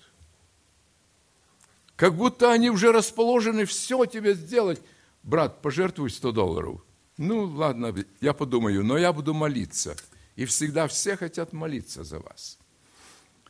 Как 1.97 2.15
будто 2.15 2.53
они 2.53 2.69
уже 2.71 2.93
расположены 2.93 3.65
все 3.65 4.05
тебе 4.05 4.35
сделать. 4.35 4.81
Брат, 5.23 5.62
пожертвуй 5.62 6.11
100 6.11 6.33
долларов. 6.33 6.85
Ну, 7.17 7.45
ладно, 7.45 7.95
я 8.21 8.33
подумаю, 8.33 8.85
но 8.85 8.99
я 8.99 9.12
буду 9.12 9.35
молиться. 9.35 9.97
И 10.35 10.45
всегда 10.45 10.88
все 10.88 11.17
хотят 11.17 11.52
молиться 11.52 12.05
за 12.05 12.19
вас. 12.19 12.59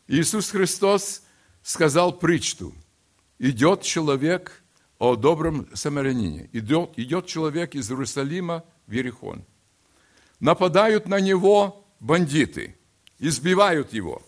Иисус 0.09 0.51
Христос 0.51 1.23
сказал 1.63 2.19
притчу. 2.19 2.75
Идет 3.39 3.83
человек 3.83 4.63
о 4.99 5.17
добром 5.17 5.69
самарянине. 5.75 6.51
Идет, 6.53 6.93
идет 6.97 7.27
человек 7.27 7.75
из 7.75 7.91
Иерусалима 7.91 8.65
в 8.87 8.93
Ерихон. 8.93 9.45
Нападают 10.41 11.07
на 11.09 11.21
него 11.21 11.87
бандиты, 12.01 12.77
избивают 13.19 13.93
его. 13.93 14.23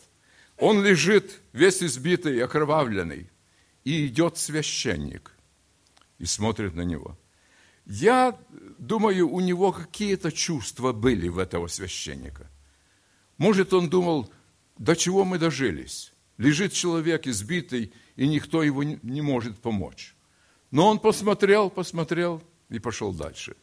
Он 0.57 0.83
лежит 0.83 1.41
весь 1.53 1.83
избитый, 1.83 2.43
окровавленный. 2.43 3.31
И 3.83 4.07
идет 4.07 4.39
священник 4.39 5.33
и 6.19 6.25
смотрит 6.25 6.75
на 6.75 6.83
него. 6.83 7.19
Я 7.87 8.39
думаю, 8.79 9.29
у 9.29 9.41
него 9.41 9.73
какие-то 9.73 10.33
чувства 10.33 10.93
были 10.93 11.29
в 11.29 11.39
этого 11.39 11.67
священника. 11.67 12.51
Может, 13.37 13.73
он 13.73 13.91
думал, 13.91 14.33
до 14.79 14.97
чего 14.97 15.25
мы 15.25 15.39
дожились? 15.39 16.13
Лежит 16.39 16.73
человек 16.73 17.27
избитый, 17.27 17.93
и 18.17 18.27
никто 18.27 18.63
его 18.63 18.83
не 18.83 19.23
может 19.23 19.59
помочь. 19.59 20.15
Но 20.71 20.89
он 20.89 20.99
посмотрел, 20.99 21.71
посмотрел 21.71 22.43
и 22.71 22.79
пошел 22.79 23.13
дальше. 23.13 23.57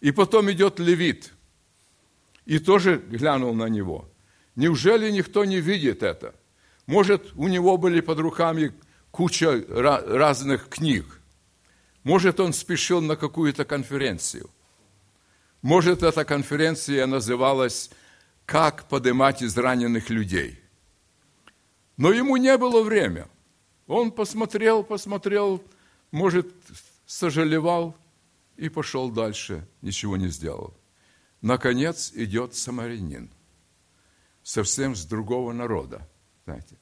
И 0.00 0.12
потом 0.12 0.50
идет 0.50 0.78
левит, 0.78 1.34
и 2.44 2.58
тоже 2.58 2.96
глянул 2.96 3.54
на 3.54 3.68
него. 3.68 4.08
Неужели 4.54 5.10
никто 5.10 5.44
не 5.44 5.60
видит 5.60 6.02
это? 6.02 6.34
Может, 6.86 7.32
у 7.34 7.48
него 7.48 7.76
были 7.76 8.00
под 8.00 8.20
руками 8.20 8.72
куча 9.10 9.64
разных 9.68 10.68
книг. 10.68 11.20
Может, 12.06 12.38
он 12.38 12.52
спешил 12.52 13.00
на 13.00 13.16
какую-то 13.16 13.64
конференцию. 13.64 14.48
Может, 15.60 16.04
эта 16.04 16.24
конференция 16.24 17.04
называлась 17.04 17.90
«Как 18.44 18.88
поднимать 18.88 19.42
израненных 19.42 20.08
людей». 20.08 20.60
Но 21.96 22.12
ему 22.12 22.36
не 22.36 22.56
было 22.58 22.84
времени. 22.84 23.26
Он 23.88 24.12
посмотрел, 24.12 24.84
посмотрел, 24.84 25.60
может, 26.12 26.46
сожалевал 27.06 27.96
и 28.56 28.68
пошел 28.68 29.10
дальше, 29.10 29.66
ничего 29.82 30.16
не 30.16 30.28
сделал. 30.28 30.74
Наконец 31.42 32.12
идет 32.14 32.54
самарянин, 32.54 33.32
совсем 34.44 34.94
с 34.94 35.04
другого 35.04 35.52
народа, 35.52 36.08
знаете. 36.44 36.76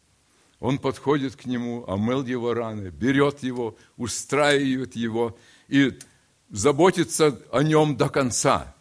Он 0.61 0.79
подходит 0.79 1.37
к 1.37 1.47
нему, 1.47 1.85
омыл 1.87 2.25
его 2.25 2.55
раны, 2.55 2.89
берет 2.89 3.43
его, 3.43 3.77
устраивает 3.97 4.97
его 4.97 5.37
и 5.69 5.99
заботится 6.51 7.41
о 7.51 7.63
нем 7.63 7.97
до 7.97 8.09
конца. 8.09 8.75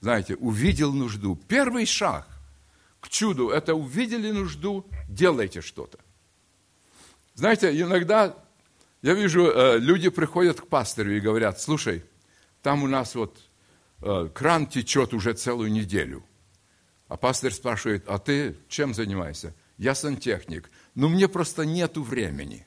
Знаете, 0.00 0.34
увидел 0.36 0.92
нужду. 0.92 1.36
Первый 1.48 1.86
шаг 1.86 2.26
к 3.00 3.08
чуду– 3.08 3.48
это 3.50 3.74
увидели 3.74 4.30
нужду, 4.30 4.86
делайте 5.08 5.60
что-то. 5.60 5.98
Знаете, 7.34 7.78
иногда 7.80 8.36
я 9.02 9.14
вижу, 9.14 9.46
э, 9.46 9.78
люди 9.78 10.10
приходят 10.10 10.60
к 10.60 10.66
пастырю 10.66 11.16
и 11.16 11.20
говорят, 11.20 11.60
слушай, 11.60 12.04
там 12.62 12.82
у 12.82 12.86
нас 12.86 13.14
вот 13.14 13.38
э, 14.02 14.28
кран 14.34 14.66
течет 14.66 15.14
уже 15.14 15.32
целую 15.32 15.72
неделю. 15.72 16.22
А 17.08 17.16
пастор 17.16 17.52
спрашивает, 17.52 18.04
а 18.08 18.18
ты 18.18 18.56
чем 18.68 18.92
занимаешься? 18.92 19.54
Я 19.78 19.94
сантехник 19.94 20.70
но 20.94 21.08
мне 21.08 21.28
просто 21.28 21.64
нету 21.64 22.02
времени. 22.02 22.66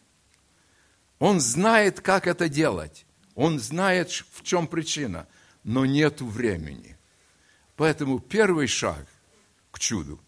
Он 1.19 1.39
знает, 1.39 2.01
как 2.01 2.27
это 2.27 2.49
делать. 2.49 3.05
Он 3.35 3.59
знает, 3.59 4.11
в 4.11 4.43
чем 4.43 4.67
причина, 4.67 5.27
но 5.63 5.85
нету 5.85 6.25
времени. 6.25 6.97
Поэтому 7.75 8.19
первый 8.19 8.67
шаг 8.67 9.07
к 9.71 9.79
чуду. 9.79 10.19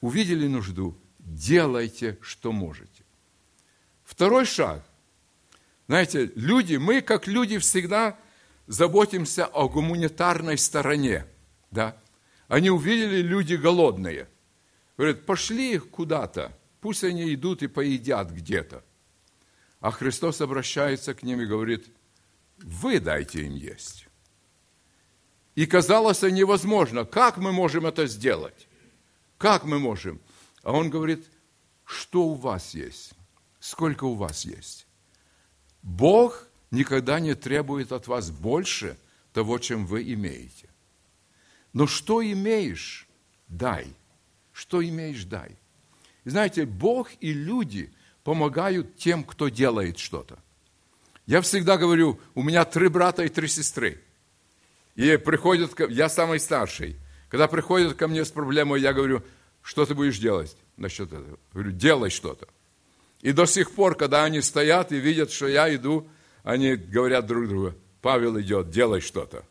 Увидели 0.00 0.46
нужду, 0.46 0.98
делайте, 1.18 2.18
что 2.20 2.52
можете. 2.52 3.04
Второй 4.04 4.46
шаг. 4.46 4.84
Знаете, 5.86 6.32
люди, 6.34 6.76
мы 6.76 7.00
как 7.00 7.26
люди 7.26 7.58
всегда 7.58 8.18
заботимся 8.66 9.46
о 9.46 9.68
гуманитарной 9.68 10.58
стороне. 10.58 11.26
Да? 11.70 11.96
Они 12.48 12.70
увидели 12.70 13.22
люди 13.22 13.54
голодные. 13.54 14.28
Говорят, 14.96 15.26
пошли 15.26 15.78
куда-то. 15.78 16.57
Пусть 16.80 17.04
они 17.04 17.34
идут 17.34 17.62
и 17.62 17.66
поедят 17.66 18.30
где-то. 18.30 18.84
А 19.80 19.90
Христос 19.90 20.40
обращается 20.40 21.14
к 21.14 21.22
ним 21.22 21.40
и 21.40 21.46
говорит, 21.46 21.86
вы 22.58 23.00
дайте 23.00 23.46
им 23.46 23.54
есть. 23.54 24.08
И 25.54 25.66
казалось 25.66 26.22
невозможно. 26.22 27.04
Как 27.04 27.36
мы 27.36 27.52
можем 27.52 27.86
это 27.86 28.06
сделать? 28.06 28.68
Как 29.38 29.64
мы 29.64 29.78
можем? 29.78 30.20
А 30.62 30.72
он 30.72 30.90
говорит, 30.90 31.26
что 31.84 32.24
у 32.24 32.34
вас 32.34 32.74
есть? 32.74 33.12
Сколько 33.60 34.04
у 34.04 34.14
вас 34.14 34.44
есть? 34.44 34.86
Бог 35.82 36.46
никогда 36.70 37.18
не 37.18 37.34
требует 37.34 37.92
от 37.92 38.06
вас 38.06 38.30
больше 38.30 38.96
того, 39.32 39.58
чем 39.58 39.86
вы 39.86 40.12
имеете. 40.12 40.68
Но 41.72 41.86
что 41.86 42.22
имеешь, 42.22 43.08
дай. 43.48 43.86
Что 44.52 44.86
имеешь, 44.86 45.24
дай. 45.24 45.56
Знаете, 46.30 46.66
Бог 46.66 47.08
и 47.20 47.32
люди 47.32 47.90
помогают 48.22 48.96
тем, 48.96 49.24
кто 49.24 49.48
делает 49.48 49.98
что-то. 49.98 50.38
Я 51.26 51.40
всегда 51.40 51.78
говорю, 51.78 52.20
у 52.34 52.42
меня 52.42 52.64
три 52.64 52.88
брата 52.88 53.24
и 53.24 53.28
три 53.28 53.48
сестры. 53.48 54.02
И 54.94 55.16
приходят, 55.16 55.72
я 55.90 56.08
самый 56.08 56.38
старший. 56.38 56.96
Когда 57.30 57.48
приходят 57.48 57.94
ко 57.94 58.08
мне 58.08 58.24
с 58.24 58.30
проблемой, 58.30 58.80
я 58.80 58.92
говорю, 58.92 59.22
что 59.62 59.86
ты 59.86 59.94
будешь 59.94 60.18
делать 60.18 60.54
насчет 60.76 61.12
этого? 61.12 61.38
Говорю, 61.52 61.72
делай 61.72 62.10
что-то. 62.10 62.46
И 63.22 63.32
до 63.32 63.46
сих 63.46 63.70
пор, 63.70 63.94
когда 63.94 64.24
они 64.24 64.42
стоят 64.42 64.92
и 64.92 64.98
видят, 64.98 65.30
что 65.30 65.48
я 65.48 65.74
иду, 65.74 66.08
они 66.42 66.76
говорят 66.76 67.26
друг 67.26 67.48
другу, 67.48 67.74
Павел 68.02 68.38
идет, 68.40 68.70
делай 68.70 69.00
что-то. 69.00 69.44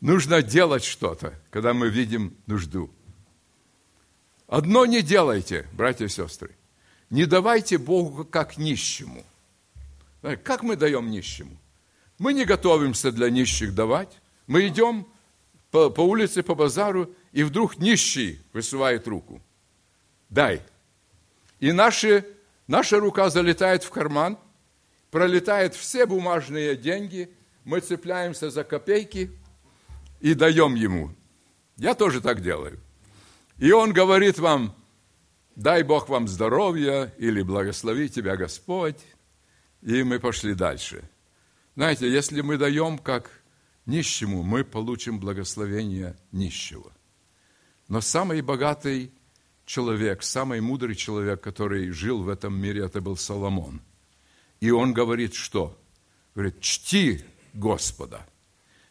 Нужно 0.00 0.42
делать 0.42 0.84
что-то, 0.84 1.34
когда 1.50 1.74
мы 1.74 1.88
видим 1.88 2.36
нужду. 2.46 2.90
Одно 4.46 4.86
не 4.86 5.02
делайте, 5.02 5.66
братья 5.72 6.04
и 6.06 6.08
сестры. 6.08 6.50
Не 7.10 7.26
давайте 7.26 7.78
Богу 7.78 8.24
как 8.24 8.58
нищему. 8.58 9.24
Как 10.42 10.62
мы 10.62 10.76
даем 10.76 11.10
нищему? 11.10 11.56
Мы 12.18 12.32
не 12.32 12.44
готовимся 12.44 13.12
для 13.12 13.30
нищих 13.30 13.74
давать. 13.74 14.20
Мы 14.46 14.68
идем 14.68 15.06
по, 15.70 15.90
по 15.90 16.02
улице, 16.02 16.42
по 16.42 16.54
базару, 16.54 17.10
и 17.32 17.42
вдруг 17.42 17.78
нищий 17.78 18.40
высувает 18.52 19.08
руку. 19.08 19.42
Дай. 20.28 20.62
И 21.60 21.72
наши, 21.72 22.24
наша 22.66 23.00
рука 23.00 23.30
залетает 23.30 23.82
в 23.84 23.90
карман, 23.90 24.38
пролетает 25.10 25.74
все 25.74 26.06
бумажные 26.06 26.76
деньги, 26.76 27.30
мы 27.64 27.80
цепляемся 27.80 28.50
за 28.50 28.62
копейки 28.62 29.30
и 30.20 30.34
даем 30.34 30.74
ему. 30.74 31.10
Я 31.76 31.94
тоже 31.94 32.20
так 32.20 32.42
делаю. 32.42 32.78
И 33.64 33.72
он 33.72 33.94
говорит 33.94 34.38
вам, 34.38 34.74
дай 35.56 35.82
Бог 35.84 36.10
вам 36.10 36.28
здоровья 36.28 37.14
или 37.16 37.40
благослови 37.40 38.10
тебя 38.10 38.36
Господь. 38.36 38.98
И 39.80 40.02
мы 40.02 40.20
пошли 40.20 40.52
дальше. 40.52 41.08
Знаете, 41.74 42.12
если 42.12 42.42
мы 42.42 42.58
даем 42.58 42.98
как 42.98 43.30
нищему, 43.86 44.42
мы 44.42 44.64
получим 44.64 45.18
благословение 45.18 46.14
нищего. 46.30 46.92
Но 47.88 48.02
самый 48.02 48.42
богатый 48.42 49.10
человек, 49.64 50.24
самый 50.24 50.60
мудрый 50.60 50.94
человек, 50.94 51.40
который 51.40 51.88
жил 51.88 52.22
в 52.22 52.28
этом 52.28 52.54
мире, 52.54 52.84
это 52.84 53.00
был 53.00 53.16
Соломон. 53.16 53.80
И 54.60 54.70
он 54.72 54.92
говорит, 54.92 55.32
что? 55.32 55.74
Говорит, 56.34 56.60
чти 56.60 57.24
Господа. 57.54 58.26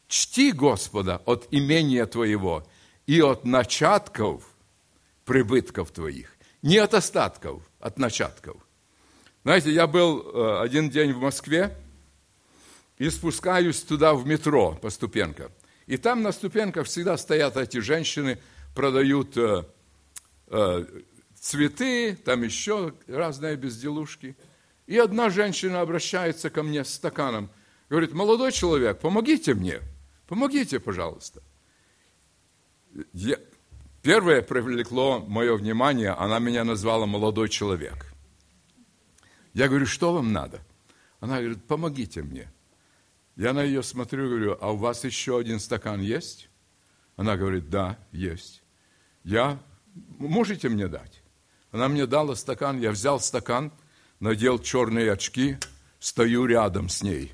Чти 0.08 0.52
Господа 0.52 1.18
от 1.28 1.48
имения 1.52 2.08
твоего 2.08 2.66
и 3.06 3.22
от 3.22 3.46
начатков 3.46 4.50
прибытков 5.26 5.92
твоих. 5.92 6.36
Не 6.62 6.78
от 6.78 6.94
остатков, 6.94 7.64
от 7.80 7.98
начатков. 8.00 8.58
Знаете, 9.44 9.72
я 9.72 9.88
был 9.88 10.22
э, 10.22 10.62
один 10.62 10.90
день 10.90 11.12
в 11.12 11.20
Москве 11.20 11.78
и 12.98 13.10
спускаюсь 13.10 13.82
туда 13.82 14.14
в 14.14 14.26
метро 14.26 14.78
по 14.82 14.90
ступенкам. 14.90 15.52
И 15.86 15.98
там 15.98 16.22
на 16.22 16.32
ступенках 16.32 16.88
всегда 16.88 17.18
стоят 17.18 17.58
эти 17.58 17.80
женщины, 17.80 18.40
продают 18.74 19.36
э, 19.36 19.66
э, 20.48 20.86
цветы, 21.36 22.16
там 22.16 22.44
еще 22.44 22.94
разные 23.08 23.58
безделушки. 23.58 24.38
И 24.88 24.98
одна 24.98 25.30
женщина 25.30 25.82
обращается 25.82 26.50
ко 26.50 26.64
мне 26.64 26.86
с 26.86 26.94
стаканом, 26.94 27.50
говорит, 27.90 28.14
молодой 28.14 28.52
человек, 28.52 29.00
помогите 29.00 29.54
мне, 29.54 29.82
помогите, 30.28 30.80
пожалуйста. 30.80 31.42
я, 33.12 33.38
первое 34.04 34.44
привлекло 34.44 35.20
мое 35.20 35.56
внимание, 35.56 36.12
она 36.12 36.38
меня 36.38 36.64
назвала 36.64 37.08
молодой 37.08 37.50
человек. 37.50 38.14
Я 39.54 39.68
говорю, 39.68 39.88
что 39.88 40.14
вам 40.14 40.32
надо? 40.32 40.62
Она 41.20 41.40
говорит, 41.40 41.64
помогите 41.66 42.22
мне. 42.22 42.52
Я 43.36 43.54
на 43.54 43.66
нее 43.66 43.82
смотрю, 43.82 44.30
говорю, 44.30 44.58
а 44.62 44.74
у 44.74 44.78
вас 44.78 45.04
еще 45.06 45.40
один 45.40 45.60
стакан 45.60 46.02
есть? 46.02 46.50
Она 47.16 47.38
говорит, 47.38 47.70
да, 47.70 47.98
есть. 48.12 48.62
Я, 49.24 49.58
можете 50.20 50.70
мне 50.70 50.88
дать? 50.88 51.22
Она 51.72 51.88
мне 51.88 52.06
дала 52.06 52.36
стакан, 52.36 52.80
я 52.80 52.92
взял 52.92 53.20
стакан, 53.20 53.72
надел 54.20 54.60
черные 54.60 55.12
очки, 55.12 55.58
стою 56.00 56.46
рядом 56.46 56.90
с 56.90 57.02
ней. 57.02 57.32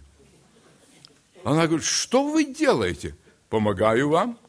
Она 1.44 1.68
говорит, 1.68 1.86
что 1.86 2.32
вы 2.32 2.54
делаете? 2.54 3.16
Помогаю 3.50 4.10
вам. 4.10 4.40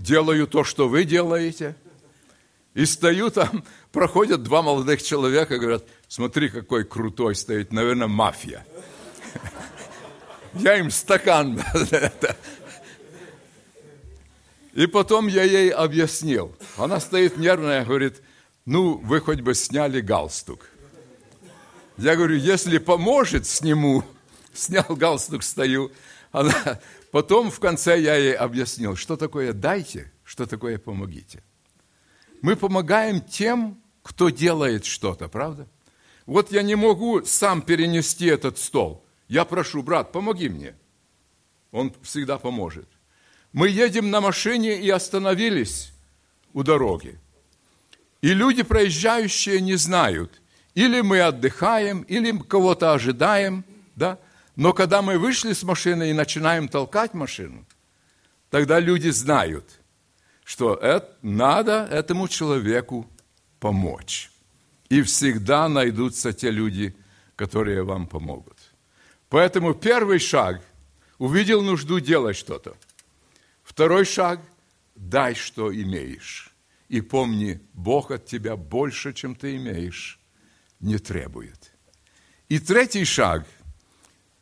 Делаю 0.00 0.46
то, 0.46 0.64
что 0.64 0.88
вы 0.88 1.04
делаете. 1.04 1.76
И 2.72 2.86
стою 2.86 3.30
там, 3.30 3.64
проходят 3.92 4.42
два 4.42 4.62
молодых 4.62 5.02
человека, 5.02 5.58
говорят, 5.58 5.84
смотри, 6.08 6.48
какой 6.48 6.84
крутой 6.84 7.34
стоит, 7.34 7.70
наверное, 7.72 8.06
мафия. 8.06 8.66
Я 10.54 10.78
им 10.78 10.90
стакан. 10.90 11.62
И 14.72 14.86
потом 14.86 15.26
я 15.26 15.42
ей 15.42 15.70
объяснил. 15.70 16.54
Она 16.76 17.00
стоит 17.00 17.36
нервная, 17.36 17.84
говорит, 17.84 18.22
ну, 18.64 18.98
вы 18.98 19.20
хоть 19.20 19.40
бы 19.40 19.54
сняли 19.54 20.00
галстук. 20.00 20.70
Я 21.98 22.14
говорю, 22.14 22.36
если 22.36 22.78
поможет, 22.78 23.48
сниму. 23.48 24.04
Снял 24.54 24.86
галстук, 24.88 25.42
стою. 25.42 25.90
Она... 26.30 26.54
Потом 27.10 27.50
в 27.50 27.58
конце 27.58 28.00
я 28.00 28.14
ей 28.14 28.34
объяснил, 28.34 28.96
что 28.96 29.16
такое 29.16 29.52
дайте, 29.52 30.12
что 30.24 30.46
такое 30.46 30.78
помогите. 30.78 31.42
Мы 32.42 32.56
помогаем 32.56 33.20
тем, 33.20 33.80
кто 34.02 34.30
делает 34.30 34.84
что-то, 34.84 35.28
правда? 35.28 35.68
Вот 36.26 36.52
я 36.52 36.62
не 36.62 36.76
могу 36.76 37.24
сам 37.24 37.62
перенести 37.62 38.26
этот 38.26 38.58
стол. 38.58 39.04
Я 39.28 39.44
прошу, 39.44 39.82
брат, 39.82 40.12
помоги 40.12 40.48
мне. 40.48 40.74
Он 41.72 41.92
всегда 42.02 42.38
поможет. 42.38 42.88
Мы 43.52 43.68
едем 43.68 44.10
на 44.10 44.20
машине 44.20 44.80
и 44.80 44.88
остановились 44.90 45.92
у 46.52 46.62
дороги. 46.62 47.18
И 48.22 48.34
люди, 48.34 48.62
проезжающие, 48.62 49.60
не 49.60 49.76
знают. 49.76 50.40
Или 50.74 51.00
мы 51.00 51.20
отдыхаем, 51.20 52.02
или 52.02 52.36
кого-то 52.38 52.92
ожидаем, 52.92 53.64
да? 53.96 54.18
Но 54.56 54.72
когда 54.72 55.02
мы 55.02 55.18
вышли 55.18 55.52
с 55.52 55.62
машины 55.62 56.10
и 56.10 56.14
начинаем 56.14 56.68
толкать 56.68 57.14
машину, 57.14 57.66
тогда 58.50 58.80
люди 58.80 59.10
знают, 59.10 59.80
что 60.44 60.74
это, 60.74 61.16
надо 61.22 61.86
этому 61.90 62.28
человеку 62.28 63.08
помочь. 63.58 64.30
И 64.88 65.02
всегда 65.02 65.68
найдутся 65.68 66.32
те 66.32 66.50
люди, 66.50 66.96
которые 67.36 67.84
вам 67.84 68.06
помогут. 68.06 68.58
Поэтому 69.28 69.74
первый 69.74 70.18
шаг– 70.18 70.62
увидел 71.20 71.62
нужду 71.62 72.00
делать 72.00 72.36
что-то. 72.36 72.76
Второй 73.62 74.04
шаг– 74.04 74.40
дай, 74.96 75.34
что 75.34 75.72
имеешь. 75.72 76.50
И 76.88 77.02
помни, 77.02 77.60
Бог 77.74 78.10
от 78.10 78.26
тебя 78.26 78.56
больше, 78.56 79.12
чем 79.12 79.34
ты 79.36 79.56
имеешь, 79.56 80.18
не 80.80 80.98
требует. 80.98 81.72
И 82.48 82.58
третий 82.58 83.04
шаг, 83.04 83.46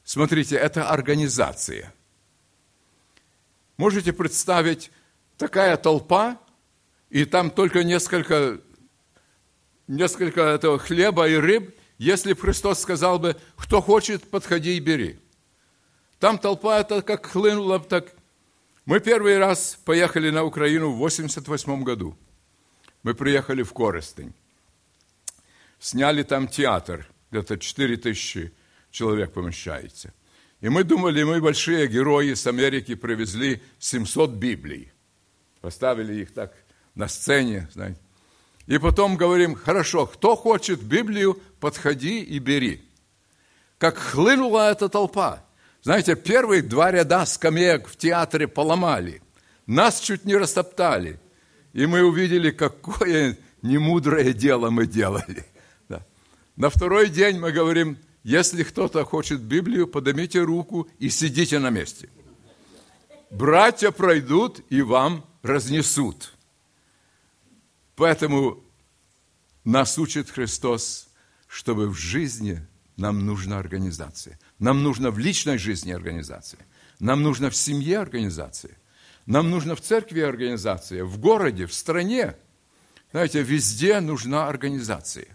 смотрите, 0.08 0.56
это 0.56 0.88
организация. 0.88 1.92
Можете 3.76 4.14
представить, 4.14 4.90
такая 5.36 5.76
толпа, 5.76 6.40
и 7.10 7.26
там 7.26 7.50
только 7.50 7.84
несколько, 7.84 8.58
несколько 9.86 10.40
этого 10.40 10.78
хлеба 10.78 11.28
и 11.28 11.34
рыб, 11.34 11.78
если 11.98 12.32
бы 12.32 12.40
Христос 12.40 12.80
сказал 12.80 13.18
бы, 13.18 13.36
кто 13.56 13.82
хочет, 13.82 14.30
подходи 14.30 14.78
и 14.78 14.80
бери. 14.80 15.20
Там 16.18 16.38
толпа 16.38 16.80
это 16.80 17.02
как 17.02 17.26
хлынула, 17.26 17.78
так... 17.78 18.14
Мы 18.86 19.00
первый 19.00 19.38
раз 19.38 19.78
поехали 19.84 20.30
на 20.30 20.44
Украину 20.44 20.90
в 20.92 20.96
88 20.96 21.82
году. 21.84 22.16
Мы 23.02 23.12
приехали 23.12 23.62
в 23.62 23.74
Коростень. 23.74 24.32
Сняли 25.78 26.22
там 26.22 26.48
театр, 26.48 27.06
где-то 27.30 27.58
4 27.58 27.96
тысячи 27.98 28.54
человек 28.98 29.32
помещается. 29.32 30.12
И 30.60 30.68
мы 30.68 30.82
думали, 30.82 31.22
мы 31.22 31.40
большие 31.40 31.86
герои 31.86 32.34
с 32.34 32.46
Америки 32.46 32.96
привезли 32.96 33.62
700 33.78 34.30
Библий. 34.30 34.90
Поставили 35.60 36.22
их 36.22 36.34
так 36.34 36.52
на 36.96 37.06
сцене, 37.06 37.68
знаете. 37.72 38.00
И 38.66 38.78
потом 38.78 39.16
говорим, 39.16 39.54
хорошо, 39.54 40.06
кто 40.06 40.34
хочет 40.36 40.82
Библию, 40.82 41.40
подходи 41.60 42.22
и 42.22 42.40
бери. 42.40 42.82
Как 43.78 43.98
хлынула 43.98 44.72
эта 44.72 44.88
толпа. 44.88 45.44
Знаете, 45.82 46.16
первые 46.16 46.62
два 46.62 46.90
ряда 46.90 47.24
скамеек 47.24 47.86
в 47.86 47.96
театре 47.96 48.48
поломали. 48.48 49.22
Нас 49.66 50.00
чуть 50.00 50.24
не 50.24 50.36
растоптали. 50.36 51.20
И 51.72 51.86
мы 51.86 52.02
увидели, 52.02 52.50
какое 52.50 53.38
немудрое 53.62 54.32
дело 54.32 54.70
мы 54.70 54.86
делали. 54.86 55.46
Да. 55.88 56.02
На 56.56 56.68
второй 56.68 57.08
день 57.08 57.38
мы 57.38 57.52
говорим, 57.52 57.96
если 58.22 58.62
кто-то 58.62 59.04
хочет 59.04 59.40
Библию, 59.40 59.86
поднимите 59.86 60.40
руку 60.40 60.88
и 60.98 61.08
сидите 61.08 61.58
на 61.58 61.70
месте. 61.70 62.08
Братья 63.30 63.90
пройдут 63.90 64.60
и 64.70 64.82
вам 64.82 65.24
разнесут. 65.42 66.34
Поэтому 67.94 68.62
нас 69.64 69.98
учит 69.98 70.30
Христос, 70.30 71.08
чтобы 71.46 71.88
в 71.88 71.94
жизни 71.94 72.66
нам 72.96 73.26
нужна 73.26 73.58
организация. 73.58 74.38
Нам 74.58 74.82
нужна 74.82 75.10
в 75.10 75.18
личной 75.18 75.58
жизни 75.58 75.92
организация. 75.92 76.60
Нам 77.00 77.22
нужна 77.22 77.50
в 77.50 77.56
семье 77.56 77.98
организация. 77.98 78.76
Нам 79.26 79.50
нужна 79.50 79.74
в 79.74 79.80
церкви 79.80 80.20
организация, 80.20 81.04
в 81.04 81.18
городе, 81.18 81.66
в 81.66 81.74
стране. 81.74 82.34
Знаете, 83.10 83.42
везде 83.42 84.00
нужна 84.00 84.48
организация. 84.48 85.28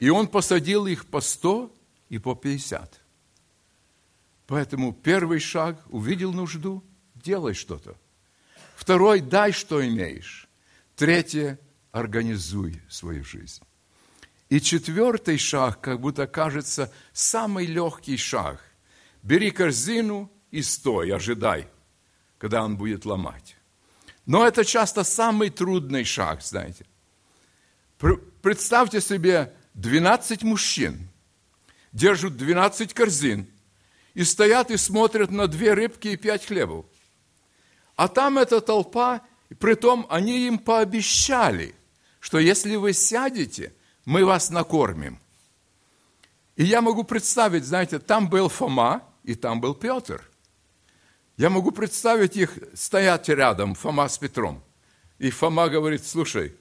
И 0.00 0.10
он 0.10 0.26
посадил 0.26 0.86
их 0.86 1.06
по 1.06 1.20
сто 1.20 1.72
и 2.12 2.18
по 2.18 2.34
пятьдесят. 2.34 3.00
Поэтому 4.46 4.92
первый 4.92 5.40
шаг– 5.40 5.82
увидел 5.88 6.30
нужду, 6.34 6.84
делай 7.14 7.54
что-то. 7.54 7.96
Второй– 8.76 9.20
дай, 9.22 9.50
что 9.50 9.82
имеешь. 9.82 10.46
Третье– 10.94 11.58
организуй 11.90 12.82
свою 12.90 13.24
жизнь. 13.24 13.62
И 14.50 14.60
четвертый 14.60 15.38
шаг, 15.38 15.80
как 15.80 16.00
будто 16.00 16.26
кажется, 16.26 16.92
самый 17.14 17.64
легкий 17.64 18.18
шаг. 18.18 18.60
Бери 19.22 19.50
корзину 19.50 20.30
и 20.50 20.60
стой, 20.60 21.14
ожидай, 21.14 21.66
когда 22.36 22.62
он 22.62 22.76
будет 22.76 23.06
ломать. 23.06 23.56
Но 24.26 24.46
это 24.46 24.66
часто 24.66 25.02
самый 25.02 25.48
трудный 25.48 26.04
шаг, 26.04 26.42
знаете. 26.42 26.84
Представьте 28.42 29.00
себе 29.00 29.54
12 29.72 30.42
мужчин, 30.42 31.08
держат 31.92 32.36
12 32.36 32.94
корзин 32.94 33.46
и 34.14 34.24
стоят 34.24 34.70
и 34.70 34.76
смотрят 34.76 35.30
на 35.30 35.46
две 35.46 35.74
рыбки 35.74 36.08
и 36.08 36.16
пять 36.16 36.46
хлебов. 36.46 36.86
А 37.96 38.08
там 38.08 38.38
эта 38.38 38.60
толпа, 38.60 39.22
и 39.48 39.54
притом 39.54 40.06
они 40.08 40.46
им 40.46 40.58
пообещали– 40.58 41.74
что 42.22 42.38
если 42.38 42.76
вы 42.76 42.92
сядете, 42.92 43.74
мы 44.04 44.24
вас 44.24 44.48
накормим. 44.50 45.18
И 46.54 46.62
я 46.62 46.80
могу 46.80 47.02
представить, 47.02 47.64
знаете, 47.64 47.98
там 47.98 48.30
был 48.30 48.48
Фома, 48.48 49.02
и 49.24 49.34
там 49.34 49.60
был 49.60 49.74
Петр. 49.74 50.30
Я 51.36 51.50
могу 51.50 51.72
представить 51.72 52.36
их 52.36 52.56
стоять 52.74 53.28
рядом, 53.28 53.74
Фома 53.74 54.08
с 54.08 54.18
Петром. 54.18 54.62
И 55.18 55.30
Фома 55.30 55.68
говорит, 55.68 56.06
слушай, 56.06 56.56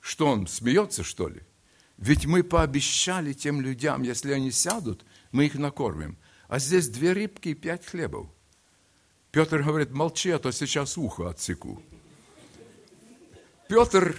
что 0.00 0.26
он, 0.26 0.48
смеется, 0.48 1.04
что 1.04 1.28
ли? 1.28 1.42
Ведь 1.98 2.26
мы 2.26 2.42
пообещали 2.42 3.32
тем 3.32 3.60
людям, 3.60 4.02
если 4.02 4.32
они 4.32 4.50
сядут, 4.50 5.04
мы 5.32 5.46
их 5.46 5.54
накормим. 5.54 6.18
А 6.48 6.58
здесь 6.58 6.88
две 6.88 7.12
рыбки 7.12 7.50
и 7.50 7.54
пять 7.54 7.86
хлебов. 7.86 8.28
Петр 9.30 9.62
говорит, 9.62 9.90
молчи, 9.90 10.30
а 10.30 10.38
то 10.38 10.52
сейчас 10.52 10.96
ухо 10.96 11.30
отсеку. 11.30 11.82
Петр 13.68 14.16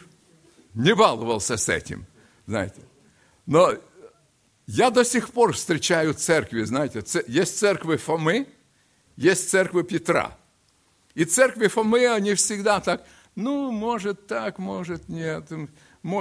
не 0.73 0.93
баловался 0.95 1.57
с 1.57 1.69
этим, 1.69 2.05
знаете. 2.47 2.81
Но 3.45 3.73
я 4.67 4.89
до 4.89 5.05
сих 5.05 5.31
пор 5.31 5.53
встречаю 5.53 6.13
церкви, 6.13 6.63
знаете, 6.63 7.03
есть 7.27 7.57
церкви 7.57 7.97
Фомы, 7.97 8.47
есть 9.15 9.49
церкви 9.49 9.83
Петра. 9.83 10.38
И 11.13 11.23
церкви 11.23 11.67
Фомы, 11.67 12.07
они 12.07 12.33
всегда 12.33 12.81
так, 12.81 13.05
ну, 13.35 13.71
может 13.71 14.27
так, 14.27 14.57
может 14.59 15.07
нет. 15.07 15.49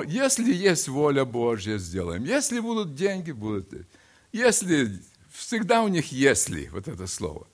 Если 0.06 0.52
есть 0.52 0.88
воля 0.88 1.24
Божья, 1.24 1.78
сделаем. 1.78 2.24
Если 2.24 2.60
будут 2.60 2.94
деньги, 2.94 3.32
будут. 3.32 3.68
Если, 4.32 5.00
всегда 5.30 5.82
у 5.82 5.88
них 5.88 6.10
если, 6.10 6.68
вот 6.68 6.88
это 6.88 7.06
слово. 7.06 7.46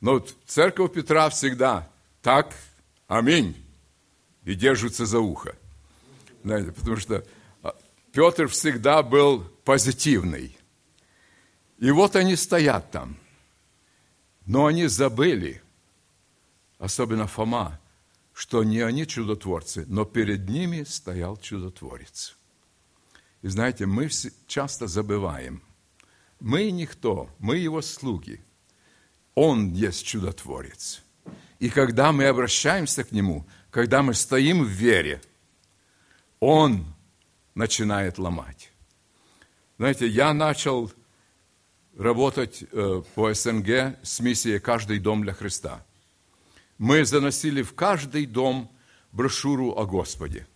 Но 0.00 0.24
церковь 0.46 0.92
Петра 0.92 1.28
всегда 1.28 1.88
так, 2.22 2.54
Аминь. 3.08 3.56
И 4.44 4.54
держатся 4.54 5.06
за 5.06 5.18
ухо. 5.18 5.56
Знаете, 6.44 6.72
потому 6.72 6.96
что 6.96 7.24
а, 7.62 7.74
Петр 8.12 8.48
всегда 8.48 9.02
был 9.02 9.44
позитивный. 9.64 10.56
И 11.78 11.90
вот 11.90 12.16
они 12.16 12.36
стоят 12.36 12.90
там. 12.90 13.16
Но 14.46 14.66
они 14.66 14.86
забыли, 14.86 15.62
особенно 16.78 17.26
Фома, 17.26 17.78
что 18.38 18.62
не 18.62 18.78
они 18.82 19.04
чудотворцы, 19.04 19.84
но 19.88 20.04
перед 20.04 20.48
ними 20.48 20.84
стоял 20.84 21.36
чудотворец. 21.38 22.36
И 23.42 23.48
знаете, 23.48 23.84
мы 23.84 24.08
часто 24.46 24.86
забываем. 24.86 25.60
Мы 26.38 26.70
никто, 26.70 27.28
мы 27.40 27.56
его 27.56 27.82
слуги. 27.82 28.40
Он 29.34 29.72
есть 29.72 30.06
чудотворец. 30.06 31.02
И 31.58 31.68
когда 31.68 32.12
мы 32.12 32.26
обращаемся 32.26 33.02
к 33.02 33.10
нему, 33.10 33.44
когда 33.72 34.04
мы 34.04 34.14
стоим 34.14 34.62
в 34.62 34.68
вере, 34.68 35.20
он 36.38 36.86
начинает 37.56 38.18
ломать. 38.18 38.70
Знаете, 39.78 40.06
я 40.06 40.32
начал 40.32 40.92
работать 41.96 42.62
э, 42.70 43.02
по 43.16 43.34
СНГ 43.34 43.98
с 44.04 44.20
миссией 44.20 44.60
«Каждый 44.60 45.00
дом 45.00 45.22
для 45.22 45.32
Христа». 45.34 45.84
Мы 46.78 47.04
заносили 47.04 47.62
в 47.62 47.74
каждый 47.74 48.26
дом 48.26 48.70
брошюру 49.12 49.76
о 49.76 49.84
Господе. 49.84 50.46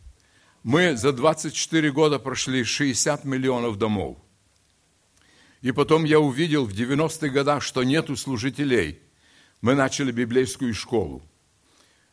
Мы 0.63 0.97
за 0.97 1.13
24 1.13 1.91
года 1.91 2.21
прошли 2.21 2.63
60 2.63 3.25
миллионов 3.25 3.77
домов. 3.77 4.17
И 5.61 5.73
потом 5.73 6.05
я 6.05 6.21
увидел 6.21 6.65
в 6.65 6.73
90-х 6.73 7.29
годах, 7.29 7.63
что 7.63 7.83
нету 7.83 8.17
служителей. 8.17 9.01
Мы 9.61 9.75
начали 9.75 10.13
библейскую 10.13 10.73
школу, 10.75 11.23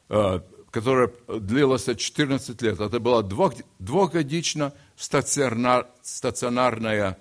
э, 0.10 0.39
которая 0.72 1.12
длилась 1.28 1.86
14 1.86 2.60
лет. 2.62 2.80
Это 2.80 3.00
была 3.00 3.22
двухгодично 3.22 4.74
стационарная 4.95 7.17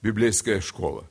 библейская 0.00 0.60
школа. 0.60 1.10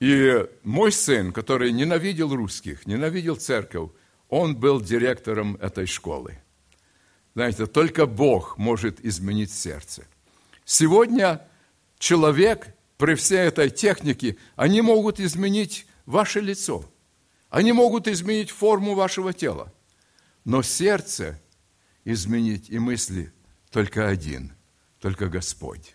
И 0.00 0.46
мой 0.64 0.92
сын, 0.92 1.32
который 1.32 1.72
ненавидел 1.72 2.34
русских, 2.34 2.86
ненавидел 2.86 3.36
церковь, 3.36 3.90
он 4.32 4.56
был 4.56 4.80
директором 4.80 5.56
этой 5.56 5.84
школы. 5.84 6.38
Знаете, 7.34 7.66
только 7.66 8.06
Бог 8.06 8.56
может 8.56 9.04
изменить 9.04 9.52
сердце. 9.52 10.06
Сегодня 10.64 11.46
человек 11.98 12.74
при 12.96 13.14
всей 13.14 13.40
этой 13.40 13.68
технике, 13.68 14.38
они 14.56 14.80
могут 14.80 15.20
изменить 15.20 15.86
ваше 16.06 16.40
лицо. 16.40 16.82
Они 17.50 17.72
могут 17.72 18.08
изменить 18.08 18.48
форму 18.48 18.94
вашего 18.94 19.34
тела. 19.34 19.70
Но 20.46 20.62
сердце 20.62 21.38
изменить 22.06 22.70
и 22.70 22.78
мысли 22.78 23.34
только 23.70 24.08
один, 24.08 24.54
только 24.98 25.28
Господь. 25.28 25.94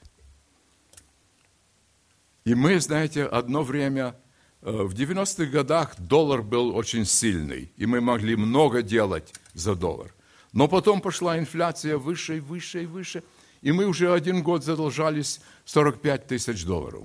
И 2.46 2.54
мы, 2.54 2.80
знаете, 2.80 3.24
одно 3.26 3.64
время, 3.64 4.16
в 4.62 4.94
90-х 4.94 5.46
годах 5.52 5.96
доллар 6.00 6.42
был 6.42 6.76
очень 6.76 7.06
сильный, 7.06 7.72
и 7.78 7.86
мы 7.86 8.02
могли 8.02 8.36
много 8.36 8.82
делать 8.82 9.34
за 9.54 9.76
доллар. 9.76 10.14
Но 10.54 10.68
потом 10.68 11.02
пошла 11.02 11.38
инфляция 11.38 11.98
выше 11.98 12.38
и 12.38 12.40
выше 12.40 12.84
и 12.84 12.86
выше, 12.86 13.24
и 13.62 13.72
мы 13.72 13.86
уже 13.86 14.12
один 14.12 14.42
год 14.42 14.64
задолжались 14.64 15.42
45 15.66 16.28
тысяч 16.28 16.66
долларов. 16.66 17.04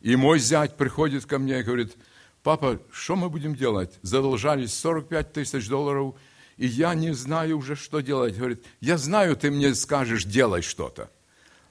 И 0.00 0.16
мой 0.16 0.38
зять 0.38 0.76
приходит 0.76 1.26
ко 1.26 1.38
мне 1.38 1.60
и 1.60 1.62
говорит, 1.62 1.96
папа, 2.42 2.80
что 2.90 3.16
мы 3.16 3.28
будем 3.28 3.54
делать? 3.54 3.98
Задолжались 4.02 4.72
45 4.74 5.32
тысяч 5.32 5.68
долларов, 5.68 6.14
и 6.56 6.66
я 6.66 6.94
не 6.94 7.12
знаю 7.12 7.58
уже, 7.58 7.76
что 7.76 8.00
делать. 8.00 8.36
Говорит, 8.36 8.64
я 8.80 8.96
знаю, 8.96 9.36
ты 9.36 9.50
мне 9.50 9.74
скажешь, 9.74 10.24
делай 10.24 10.62
что-то, 10.62 11.10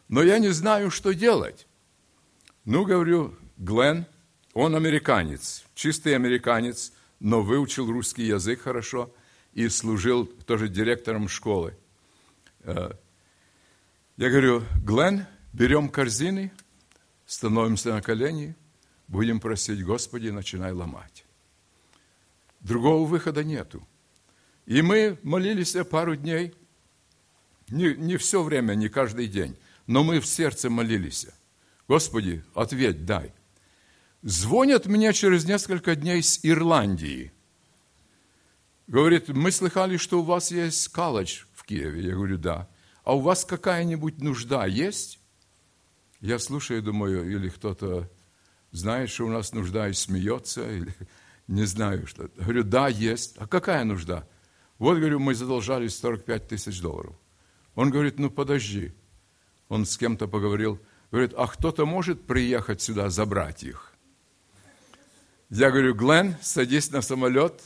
но 0.09 0.21
я 0.21 0.39
не 0.39 0.49
знаю, 0.49 0.91
что 0.91 1.13
делать. 1.13 1.67
Ну, 2.65 2.85
говорю, 2.85 3.33
Глен, 3.57 4.05
он 4.57 4.75
американец, 4.75 5.63
чистый 5.75 6.15
американец, 6.15 6.91
но 7.19 7.43
выучил 7.43 7.91
русский 7.91 8.23
язык 8.23 8.61
хорошо 8.61 9.13
и 9.53 9.69
служил 9.69 10.25
тоже 10.25 10.67
директором 10.67 11.27
школы. 11.27 11.77
Э, 12.61 12.89
я 14.17 14.29
говорю, 14.31 14.63
Глен, 14.83 15.27
берем 15.53 15.89
корзины, 15.89 16.51
становимся 17.27 17.93
на 17.93 18.01
колени, 18.01 18.55
будем 19.07 19.39
просить 19.39 19.85
Господи, 19.85 20.29
начинай 20.29 20.71
ломать. 20.71 21.23
Другого 22.59 23.07
выхода 23.07 23.43
нету. 23.43 23.87
И 24.65 24.81
мы 24.81 25.19
молились 25.21 25.77
пару 25.87 26.15
дней, 26.15 26.55
не, 27.69 27.93
не 27.93 28.17
все 28.17 28.41
время, 28.41 28.73
не 28.73 28.89
каждый 28.89 29.27
день, 29.27 29.55
но 29.85 30.03
мы 30.03 30.19
в 30.19 30.25
сердце 30.25 30.71
молились. 30.71 31.27
Господи, 31.87 32.43
ответь, 32.55 33.05
дай. 33.05 33.36
Звонят 34.27 34.87
мне 34.87 35.13
через 35.13 35.45
несколько 35.45 35.95
дней 35.95 36.21
с 36.21 36.41
Ирландии. 36.43 37.31
Говорит, 38.87 39.29
мы 39.29 39.53
слыхали, 39.53 39.95
что 39.95 40.19
у 40.19 40.23
вас 40.23 40.51
есть 40.51 40.89
колледж 40.89 41.45
в 41.53 41.63
Киеве. 41.63 42.01
Я 42.01 42.15
говорю, 42.15 42.37
да. 42.37 42.67
А 43.05 43.15
у 43.15 43.21
вас 43.21 43.45
какая-нибудь 43.45 44.19
нужда 44.19 44.65
есть? 44.65 45.21
Я 46.19 46.39
слушаю, 46.39 46.83
думаю, 46.83 47.31
или 47.31 47.47
кто-то 47.47 48.11
знает, 48.71 49.09
что 49.09 49.27
у 49.27 49.29
нас 49.29 49.53
нужда 49.53 49.87
и 49.87 49.93
смеется, 49.93 50.69
или 50.69 50.93
не 51.47 51.63
знаю 51.63 52.05
что. 52.05 52.29
Говорю, 52.35 52.63
да, 52.63 52.89
есть. 52.89 53.37
А 53.37 53.47
какая 53.47 53.85
нужда? 53.85 54.27
Вот, 54.77 54.97
говорю, 54.97 55.19
мы 55.19 55.35
задолжались 55.35 55.97
45 55.99 56.49
тысяч 56.49 56.81
долларов. 56.81 57.15
Он 57.75 57.91
говорит, 57.91 58.19
ну 58.19 58.29
подожди. 58.29 58.91
Он 59.69 59.85
с 59.85 59.97
кем-то 59.97 60.27
поговорил, 60.27 60.81
Говорит, 61.11 61.33
а 61.37 61.47
кто-то 61.47 61.85
может 61.85 62.27
приехать 62.27 62.81
сюда 62.81 63.09
забрать 63.09 63.63
их? 63.63 63.86
Я 65.49 65.71
говорю, 65.71 65.93
Глен, 65.93 66.35
садись 66.41 66.91
на 66.91 67.01
самолет, 67.01 67.61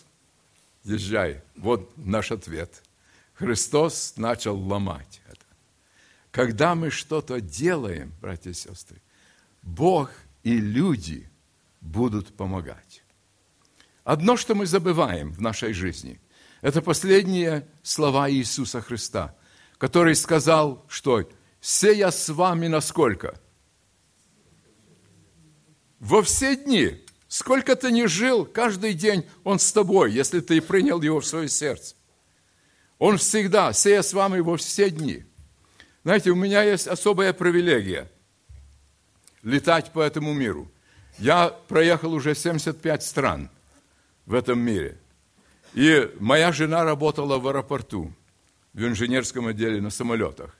езжай. 0.84 1.42
Вот 1.56 1.92
наш 1.98 2.32
ответ. 2.32 2.84
Христос 3.34 4.14
начал 4.18 4.56
ломать 4.56 5.22
это. 5.28 5.42
Когда 6.30 6.76
мы 6.76 6.92
что-то 6.92 7.42
делаем, 7.42 8.14
братья 8.22 8.52
и 8.52 8.54
сестры, 8.54 9.02
Бог 9.64 10.12
и 10.44 10.58
люди 10.58 11.30
будут 11.82 12.36
помогать. 12.36 13.04
Одно, 14.04 14.38
что 14.38 14.56
мы 14.56 14.66
забываем 14.66 15.32
в 15.32 15.42
нашей 15.42 15.74
жизни, 15.74 16.20
это 16.62 16.82
последние 16.82 17.68
слова 17.82 18.30
Иисуса 18.30 18.82
Христа, 18.82 19.36
который 19.80 20.16
сказал, 20.16 20.86
что 20.88 21.28
сея 21.60 22.12
с 22.12 22.30
вами 22.30 22.68
насколько? 22.68 23.40
Во 26.00 26.22
все 26.22 26.56
дни. 26.56 27.04
Сколько 27.32 27.78
ты 27.78 27.94
не 27.94 28.08
жил, 28.08 28.46
каждый 28.46 28.94
день 28.94 29.26
Он 29.46 29.58
с 29.58 29.72
тобой, 29.72 30.12
если 30.12 30.42
ты 30.42 30.60
принял 30.60 31.02
Его 31.02 31.22
в 31.22 31.26
свое 31.26 31.48
сердце. 31.48 31.96
Он 33.00 33.18
всегда, 33.18 33.72
сея 33.72 34.02
с 34.02 34.12
вами 34.12 34.42
во 34.42 34.58
все 34.58 34.90
дни. 34.90 35.24
Знаете, 36.04 36.32
у 36.32 36.36
меня 36.36 36.62
есть 36.62 36.88
особая 36.88 37.32
привилегия 37.32 38.12
летать 39.44 39.94
по 39.94 40.02
этому 40.02 40.34
миру. 40.34 40.70
Я 41.20 41.48
проехал 41.70 42.12
уже 42.12 42.36
75 42.36 43.02
стран 43.02 43.50
в 44.26 44.34
этом 44.34 44.60
мире. 44.60 44.98
И 45.74 46.12
моя 46.20 46.52
жена 46.52 46.84
работала 46.84 47.38
в 47.38 47.48
аэропорту, 47.48 48.12
в 48.74 48.86
инженерском 48.86 49.48
отделе 49.48 49.80
на 49.80 49.90
самолетах. 49.90 50.54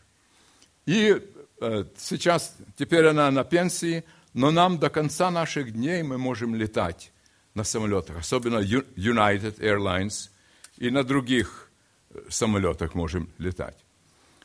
И 0.86 1.22
э, 1.60 1.86
сейчас, 1.98 2.56
теперь 2.78 3.08
она 3.08 3.30
на 3.30 3.44
пенсии, 3.44 4.06
но 4.34 4.52
нам 4.52 4.78
до 4.78 4.90
конца 4.90 5.32
наших 5.32 5.74
дней 5.74 6.04
мы 6.04 6.18
можем 6.18 6.56
летать 6.56 7.12
на 7.54 7.64
самолетах, 7.64 8.18
особенно 8.20 8.60
United 8.60 9.60
Airlines 9.60 10.30
и 10.78 10.90
на 10.90 11.04
других 11.04 11.70
э, 12.10 12.20
самолетах 12.30 12.96
можем 12.96 13.30
летать. 13.38 13.78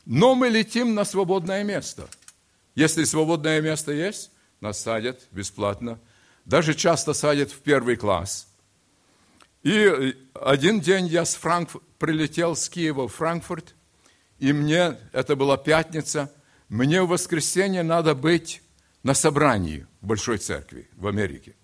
Но 0.05 0.35
мы 0.35 0.49
летим 0.49 0.93
на 0.93 1.05
свободное 1.05 1.63
место. 1.63 2.07
Если 2.75 3.05
свободное 3.05 3.61
место 3.61 3.91
есть, 3.91 4.31
нас 4.61 4.81
садят 4.81 5.21
бесплатно. 5.31 5.99
Даже 6.45 6.73
часто 6.73 7.13
садят 7.13 7.51
в 7.51 7.59
первый 7.59 7.95
класс. 7.95 8.47
И 9.63 9.73
э, 9.73 10.13
один 10.33 10.81
день 10.81 11.07
я 11.07 11.25
с 11.25 11.35
Франкф... 11.35 11.77
прилетел 11.97 12.55
с 12.55 12.69
Киева 12.69 13.07
в 13.07 13.13
Франкфурт, 13.13 13.73
и 14.39 14.53
мне, 14.53 14.97
это 15.13 15.35
была 15.35 15.57
пятница, 15.57 16.31
мне 16.69 17.01
в 17.01 17.07
воскресенье 17.07 17.83
надо 17.83 18.13
быть 18.13 18.61
на 19.07 19.13
собрании 19.13 19.87
в 20.01 20.07
Большой 20.07 20.37
Церкви 20.37 20.89
в 20.97 21.07
Америке. 21.07 21.55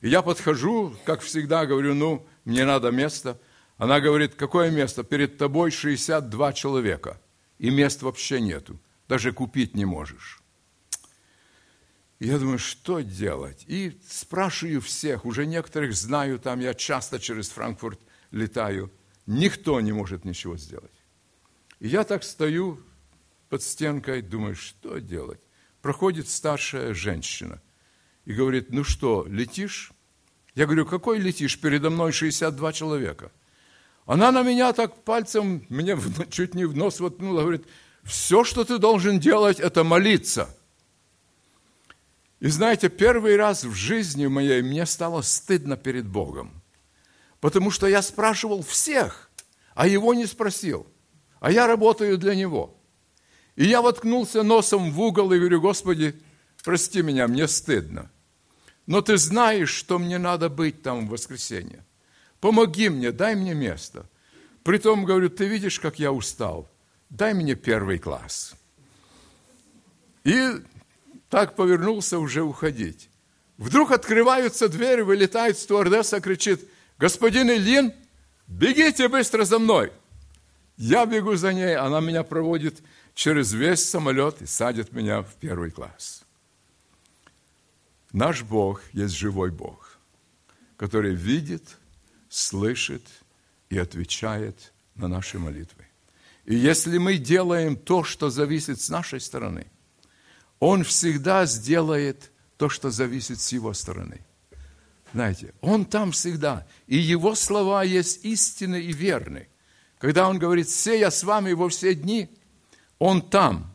И 0.00 0.08
я 0.08 0.22
подхожу, 0.22 0.96
как 1.04 1.20
всегда, 1.20 1.66
говорю, 1.66 1.94
ну, 1.94 2.26
мне 2.44 2.64
надо 2.64 2.90
место. 2.90 3.40
Она 3.76 4.00
говорит, 4.00 4.34
какое 4.34 4.72
место? 4.72 5.04
Перед 5.04 5.38
тобой 5.38 5.70
62 5.70 6.52
человека, 6.52 7.20
и 7.60 7.70
мест 7.70 8.02
вообще 8.02 8.40
нету, 8.40 8.80
даже 9.08 9.32
купить 9.32 9.76
не 9.76 9.84
можешь. 9.84 10.42
Я 12.18 12.38
думаю, 12.40 12.58
что 12.58 13.02
делать? 13.02 13.64
И 13.68 13.96
спрашиваю 14.10 14.80
всех, 14.80 15.24
уже 15.24 15.46
некоторых 15.46 15.94
знаю, 15.94 16.40
там 16.40 16.58
я 16.58 16.74
часто 16.74 17.20
через 17.20 17.50
Франкфурт 17.50 18.00
летаю. 18.32 18.90
никто 19.26 19.80
не 19.80 19.92
может 19.92 20.24
ничего 20.24 20.56
сделать. 20.56 20.98
И 21.78 21.86
я 21.86 22.02
так 22.02 22.24
стою 22.24 22.80
под 23.48 23.62
стенкой, 23.62 24.22
думаю, 24.22 24.56
что 24.56 24.98
делать? 24.98 25.40
Проходит 25.84 26.30
старшая 26.30 26.94
женщина 26.94 27.60
и 28.24 28.32
говорит, 28.32 28.72
ну 28.72 28.84
что, 28.84 29.26
летишь? 29.28 29.92
Я 30.54 30.64
говорю, 30.64 30.86
какой 30.86 31.18
летишь? 31.18 31.60
Передо 31.60 31.90
мной 31.90 32.10
62 32.10 32.72
человека. 32.72 33.30
Она 34.06 34.32
на 34.32 34.42
меня 34.42 34.72
так 34.72 35.04
пальцем, 35.04 35.66
мне 35.68 35.98
чуть 36.30 36.54
не 36.54 36.64
в 36.64 36.74
нос 36.74 37.00
воткнула, 37.00 37.42
говорит, 37.42 37.66
все, 38.02 38.44
что 38.44 38.64
ты 38.64 38.78
должен 38.78 39.20
делать, 39.20 39.60
это 39.60 39.84
молиться. 39.84 40.48
И 42.40 42.48
знаете, 42.48 42.88
первый 42.88 43.36
раз 43.36 43.64
в 43.64 43.74
жизни 43.74 44.26
моей 44.26 44.62
мне 44.62 44.86
стало 44.86 45.20
стыдно 45.20 45.76
перед 45.76 46.06
Богом. 46.06 46.62
Потому 47.40 47.70
что 47.70 47.86
я 47.86 48.00
спрашивал 48.00 48.62
всех, 48.62 49.30
а 49.74 49.86
его 49.86 50.14
не 50.14 50.24
спросил. 50.24 50.86
А 51.40 51.50
я 51.50 51.66
работаю 51.66 52.16
для 52.16 52.34
него. 52.34 52.73
И 53.56 53.66
я 53.66 53.82
воткнулся 53.82 54.42
носом 54.42 54.90
в 54.90 55.00
угол 55.00 55.32
и 55.32 55.38
говорю, 55.38 55.60
Господи, 55.60 56.14
прости 56.64 57.02
меня, 57.02 57.28
мне 57.28 57.46
стыдно. 57.46 58.10
Но 58.86 59.00
ты 59.00 59.16
знаешь, 59.16 59.70
что 59.70 59.98
мне 59.98 60.18
надо 60.18 60.48
быть 60.48 60.82
там 60.82 61.06
в 61.06 61.10
воскресенье. 61.10 61.84
Помоги 62.40 62.88
мне, 62.88 63.12
дай 63.12 63.34
мне 63.34 63.54
место. 63.54 64.06
Притом, 64.62 65.04
говорю, 65.04 65.30
ты 65.30 65.46
видишь, 65.46 65.80
как 65.80 65.98
я 65.98 66.12
устал. 66.12 66.68
Дай 67.10 67.32
мне 67.32 67.54
первый 67.54 67.98
класс. 67.98 68.54
И 70.24 70.50
так 71.30 71.54
повернулся 71.54 72.18
уже 72.18 72.42
уходить. 72.42 73.08
Вдруг 73.56 73.92
открываются 73.92 74.68
двери, 74.68 75.02
вылетает 75.02 75.58
стюардесса, 75.58 76.20
кричит, 76.20 76.68
господин 76.98 77.50
Ильин, 77.50 77.92
бегите 78.48 79.08
быстро 79.08 79.44
за 79.44 79.58
мной. 79.58 79.92
Я 80.76 81.06
бегу 81.06 81.36
за 81.36 81.52
ней, 81.52 81.76
она 81.76 82.00
меня 82.00 82.24
проводит 82.24 82.82
через 83.14 83.52
весь 83.52 83.88
самолет 83.88 84.42
и 84.42 84.46
садит 84.46 84.92
меня 84.92 85.22
в 85.22 85.34
первый 85.36 85.70
класс. 85.70 86.24
Наш 88.12 88.42
Бог 88.42 88.82
есть 88.92 89.14
живой 89.14 89.50
Бог, 89.50 89.98
который 90.76 91.14
видит, 91.14 91.78
слышит 92.28 93.02
и 93.70 93.78
отвечает 93.78 94.72
на 94.94 95.08
наши 95.08 95.38
молитвы. 95.38 95.84
И 96.44 96.54
если 96.54 96.98
мы 96.98 97.16
делаем 97.16 97.76
то, 97.76 98.04
что 98.04 98.30
зависит 98.30 98.80
с 98.80 98.88
нашей 98.88 99.20
стороны, 99.20 99.66
Он 100.60 100.84
всегда 100.84 101.46
сделает 101.46 102.30
то, 102.56 102.68
что 102.68 102.90
зависит 102.90 103.40
с 103.40 103.52
Его 103.52 103.72
стороны. 103.72 104.20
Знаете, 105.12 105.54
Он 105.60 105.84
там 105.84 106.12
всегда, 106.12 106.66
и 106.86 106.96
Его 106.96 107.34
слова 107.34 107.82
есть 107.82 108.24
истинны 108.24 108.80
и 108.80 108.92
верны. 108.92 109.48
Когда 109.98 110.28
Он 110.28 110.38
говорит, 110.38 110.68
«Все 110.68 110.98
я 110.98 111.10
с 111.10 111.24
вами 111.24 111.52
во 111.52 111.68
все 111.68 111.94
дни», 111.94 112.28
Он 112.98 113.22
там, 113.22 113.72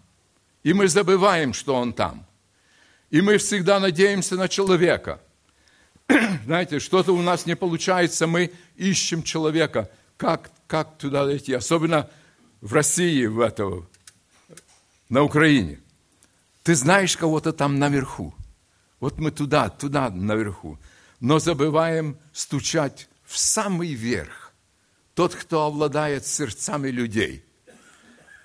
и 0.63 0.73
мы 0.73 0.87
забываем, 0.87 1.53
что 1.53 1.75
Он 1.75 1.93
там. 1.93 2.25
И 3.09 3.21
мы 3.21 3.37
всегда 3.37 3.79
надеемся 3.79 4.35
на 4.35 4.47
человека. 4.47 5.19
Знаете, 6.45 6.79
что-то 6.79 7.13
у 7.13 7.21
нас 7.21 7.45
не 7.45 7.55
получается, 7.55 8.27
мы 8.27 8.51
ищем 8.75 9.23
человека, 9.23 9.89
как, 10.17 10.51
как 10.67 10.97
туда 10.97 11.25
дойти. 11.25 11.53
Особенно 11.53 12.09
в 12.61 12.73
России, 12.73 13.25
в 13.25 13.39
этого, 13.39 13.87
на 15.07 15.23
Украине. 15.23 15.79
Ты 16.63 16.75
знаешь 16.75 17.17
кого-то 17.17 17.53
там 17.53 17.79
наверху. 17.79 18.35
Вот 18.99 19.17
мы 19.17 19.31
туда, 19.31 19.69
туда 19.69 20.09
наверху. 20.09 20.77
Но 21.19 21.39
забываем 21.39 22.17
стучать 22.33 23.07
в 23.25 23.37
самый 23.37 23.93
верх. 23.93 24.53
Тот, 25.15 25.35
кто 25.35 25.65
обладает 25.65 26.25
сердцами 26.27 26.89
людей. 26.89 27.43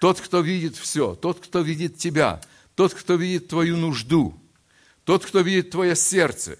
Тот, 0.05 0.21
кто 0.21 0.41
видит 0.41 0.77
все. 0.77 1.15
Тот, 1.15 1.41
кто 1.41 1.61
видит 1.61 1.97
тебя. 1.97 2.43
Тот, 2.75 2.93
кто 2.93 3.15
видит 3.15 3.49
твою 3.49 3.79
нужду 3.79 4.39
тот, 5.05 5.25
кто 5.25 5.41
видит 5.41 5.71
твое 5.71 5.95
сердце. 5.95 6.59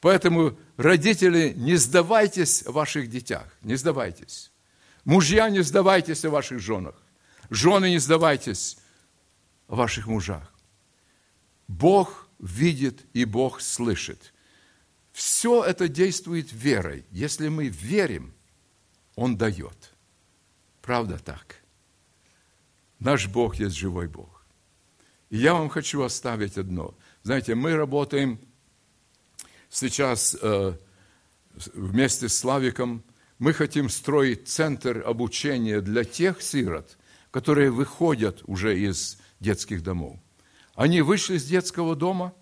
Поэтому, 0.00 0.58
родители, 0.76 1.52
не 1.56 1.76
сдавайтесь 1.76 2.62
в 2.62 2.72
ваших 2.72 3.08
детях, 3.08 3.46
не 3.62 3.76
сдавайтесь. 3.76 4.50
Мужья, 5.04 5.48
не 5.50 5.62
сдавайтесь 5.62 6.24
о 6.24 6.30
ваших 6.30 6.58
женах. 6.58 6.94
Жены, 7.50 7.90
не 7.90 7.98
сдавайтесь 7.98 8.78
о 9.68 9.76
ваших 9.76 10.06
мужах. 10.06 10.52
Бог 11.68 12.28
видит 12.38 13.04
и 13.12 13.24
Бог 13.24 13.60
слышит. 13.60 14.32
Все 15.12 15.62
это 15.64 15.88
действует 15.88 16.52
верой. 16.52 17.04
Если 17.10 17.48
мы 17.48 17.68
верим, 17.68 18.34
Он 19.16 19.36
дает. 19.36 19.92
Правда 20.80 21.18
так? 21.18 21.59
Наш 23.00 23.28
Бог 23.28 23.56
есть 23.56 23.76
живой 23.76 24.06
Бог. 24.06 24.44
И 25.30 25.38
я 25.38 25.54
вам 25.54 25.68
хочу 25.68 26.02
оставить 26.02 26.56
одно– 26.56 26.94
знаете, 27.22 27.54
мы 27.54 27.76
работаем 27.76 28.38
сейчас 29.68 30.34
э, 30.40 30.72
вместе 31.74 32.30
с 32.30 32.38
Славиком, 32.38 33.02
мы 33.38 33.52
хотим 33.52 33.90
строить 33.90 34.48
центр 34.48 35.02
обучения 35.06 35.82
для 35.82 36.04
тех 36.04 36.40
сирот, 36.40 36.96
которые 37.30 37.70
выходят 37.70 38.42
уже 38.46 38.78
из 38.78 39.18
детских 39.38 39.82
домов. 39.82 40.18
Они 40.74 41.02
вышли 41.02 41.36
из 41.36 41.44
детского 41.44 41.94
дома, 41.94 42.32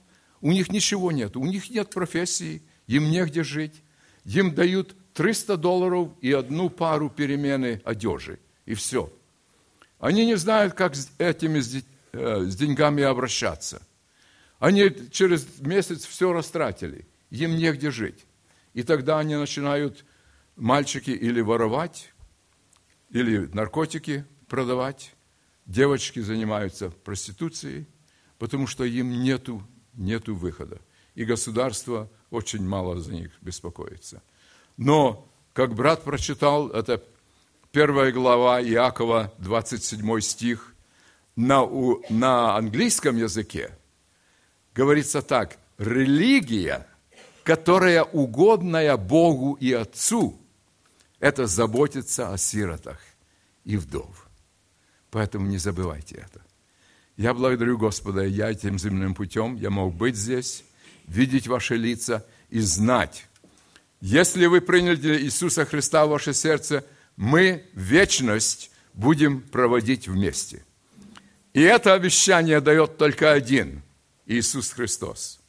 у 0.41 0.53
них 0.53 0.71
ничего 0.71 1.11
нет, 1.11 1.37
у 1.37 1.45
них 1.45 1.71
нет 1.71 1.91
профессии, 1.91 2.63
им 2.87 3.11
негде 3.11 3.43
жить, 3.43 3.83
им 4.25 4.55
дают 4.55 4.95
300 5.15 5.57
долларов 5.57 6.11
и 6.21 6.31
одну 6.31 6.71
пару 6.71 7.11
перемены 7.11 7.83
одежи, 7.85 8.39
и 8.65 8.75
все. 8.75 9.13
Они 9.99 10.27
не 10.27 10.37
знают, 10.37 10.75
как 10.75 10.95
с 10.95 11.11
этими 11.19 11.61
с 11.61 11.83
э, 12.13 12.45
деньгами 12.47 13.03
обращаться. 13.03 13.83
Они 14.59 14.91
через 15.11 15.61
месяц 15.61 16.05
все 16.05 16.33
растратили, 16.33 17.07
им 17.31 17.57
негде 17.57 17.91
жить. 17.91 18.27
И 18.75 18.83
тогда 18.83 19.19
они 19.19 19.37
начинают, 19.37 20.05
мальчики, 20.57 21.11
или 21.11 21.41
воровать, 21.41 22.13
или 23.11 23.47
наркотики 23.53 24.25
продавать, 24.49 25.15
девочки 25.67 26.21
занимаются 26.21 26.91
проституцией, 26.91 27.87
потому 28.39 28.67
что 28.67 28.85
им 28.85 29.23
нету, 29.23 29.67
нету 29.95 30.35
выхода. 30.35 30.81
И 31.15 31.25
государство 31.25 32.11
очень 32.31 32.65
мало 32.65 33.01
за 33.01 33.13
них 33.13 33.33
беспокоится. 33.41 34.23
Но, 34.77 35.29
как 35.53 35.75
брат 35.75 36.05
прочитал, 36.05 36.69
это 36.71 37.03
первая 37.73 38.13
глава 38.13 38.63
Иакова, 38.63 39.33
27 39.39 40.21
стих, 40.21 40.75
на, 41.37 41.67
на 42.11 42.57
английском 42.57 43.17
языке– 43.17 43.73
говорится 44.79 45.23
так, 45.23 45.59
религия, 45.77 46.87
которая 47.43 48.05
угодная 48.05 48.97
Богу 48.97 49.55
и 49.55 49.73
Отцу, 49.73 50.41
это 51.19 51.49
заботиться 51.49 52.33
о 52.33 52.39
сиротах 52.39 53.01
и 53.65 53.77
вдов. 53.77 54.29
Поэтому 55.11 55.49
не 55.49 55.59
забывайте 55.59 56.15
это. 56.15 56.41
Я 57.17 57.35
благодарю 57.35 57.77
Господа, 57.77 58.23
я 58.23 58.53
этим 58.53 58.79
земным 58.79 59.17
путем, 59.17 59.57
я 59.57 59.71
мог 59.71 59.97
быть 59.97 60.15
здесь, 60.15 60.63
видеть 61.09 61.49
ваши 61.49 61.75
лица 61.75 62.25
и 62.49 62.61
знать, 62.61 63.27
если 64.01 64.47
вы 64.47 64.61
приняли 64.61 65.21
Иисуса 65.23 65.65
Христа 65.65 66.07
в 66.07 66.11
ваше 66.11 66.33
сердце, 66.33 66.85
мы 67.19 67.65
вечность 67.75 68.71
будем 68.95 69.43
проводить 69.43 70.07
вместе. 70.07 70.65
И 71.53 71.61
это 71.61 71.95
обещание 71.95 72.61
дает 72.61 72.97
только 72.97 73.33
один– 73.33 73.83
Иисус 74.27 74.71
Христос. 74.71 75.41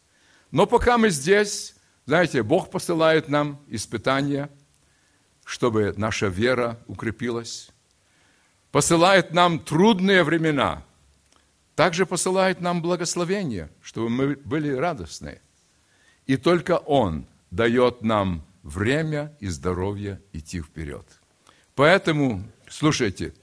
Но 0.49 0.65
пока 0.65 0.97
мы 0.97 1.11
здесь, 1.11 1.75
знаете, 2.07 2.41
Бог 2.41 2.71
посылает 2.71 3.29
нам 3.29 3.61
испытания, 3.67 4.49
чтобы 5.45 5.93
наша 5.95 6.25
вера 6.25 6.79
укрепилась. 6.87 7.69
Посылает 8.71 9.31
нам 9.31 9.59
трудные 9.59 10.23
времена. 10.23 10.83
Также 11.75 12.07
посылает 12.07 12.61
нам 12.61 12.81
благословение, 12.81 13.69
чтобы 13.79 14.09
мы 14.09 14.35
были 14.37 14.71
радостны. 14.71 15.39
И 16.25 16.35
только 16.35 16.77
Он 16.77 17.27
дает 17.51 18.01
нам 18.01 18.43
время 18.63 19.37
и 19.39 19.47
здоровье 19.47 20.19
идти 20.33 20.61
вперед. 20.61 21.18
Поэтому, 21.79 22.43
слушайте, 22.69 23.33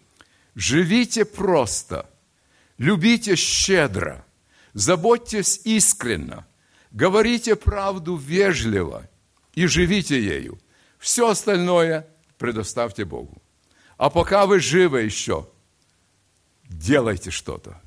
живите 0.54 1.24
просто, 1.24 2.04
любите 2.76 3.34
щедро– 3.34 4.22
Заботьтесь 4.76 5.62
искренно, 5.64 6.44
говорите 6.90 7.56
правду 7.56 8.16
вежливо 8.16 9.08
и 9.54 9.66
живите 9.66 10.22
ею. 10.22 10.58
Все 10.98 11.30
остальное 11.30 12.06
предоставьте 12.36 13.06
Богу. 13.06 13.40
А 13.96 14.10
пока 14.10 14.44
вы 14.44 14.60
живы 14.60 15.00
еще, 15.00 15.48
делайте 16.64 17.30
что-то. 17.30 17.80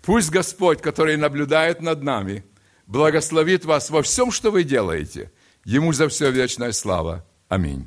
Пусть 0.00 0.30
Господь, 0.30 0.80
который 0.80 1.18
наблюдает 1.18 1.82
над 1.82 2.02
нами, 2.02 2.46
благословит 2.86 3.66
вас 3.66 3.90
во 3.90 4.00
всем, 4.02 4.30
что 4.30 4.50
вы 4.50 4.64
делаете. 4.64 5.30
Ему 5.66 5.92
за 5.92 6.08
все 6.08 6.30
вечная 6.30 6.72
слава. 6.72 7.26
Аминь. 7.50 7.86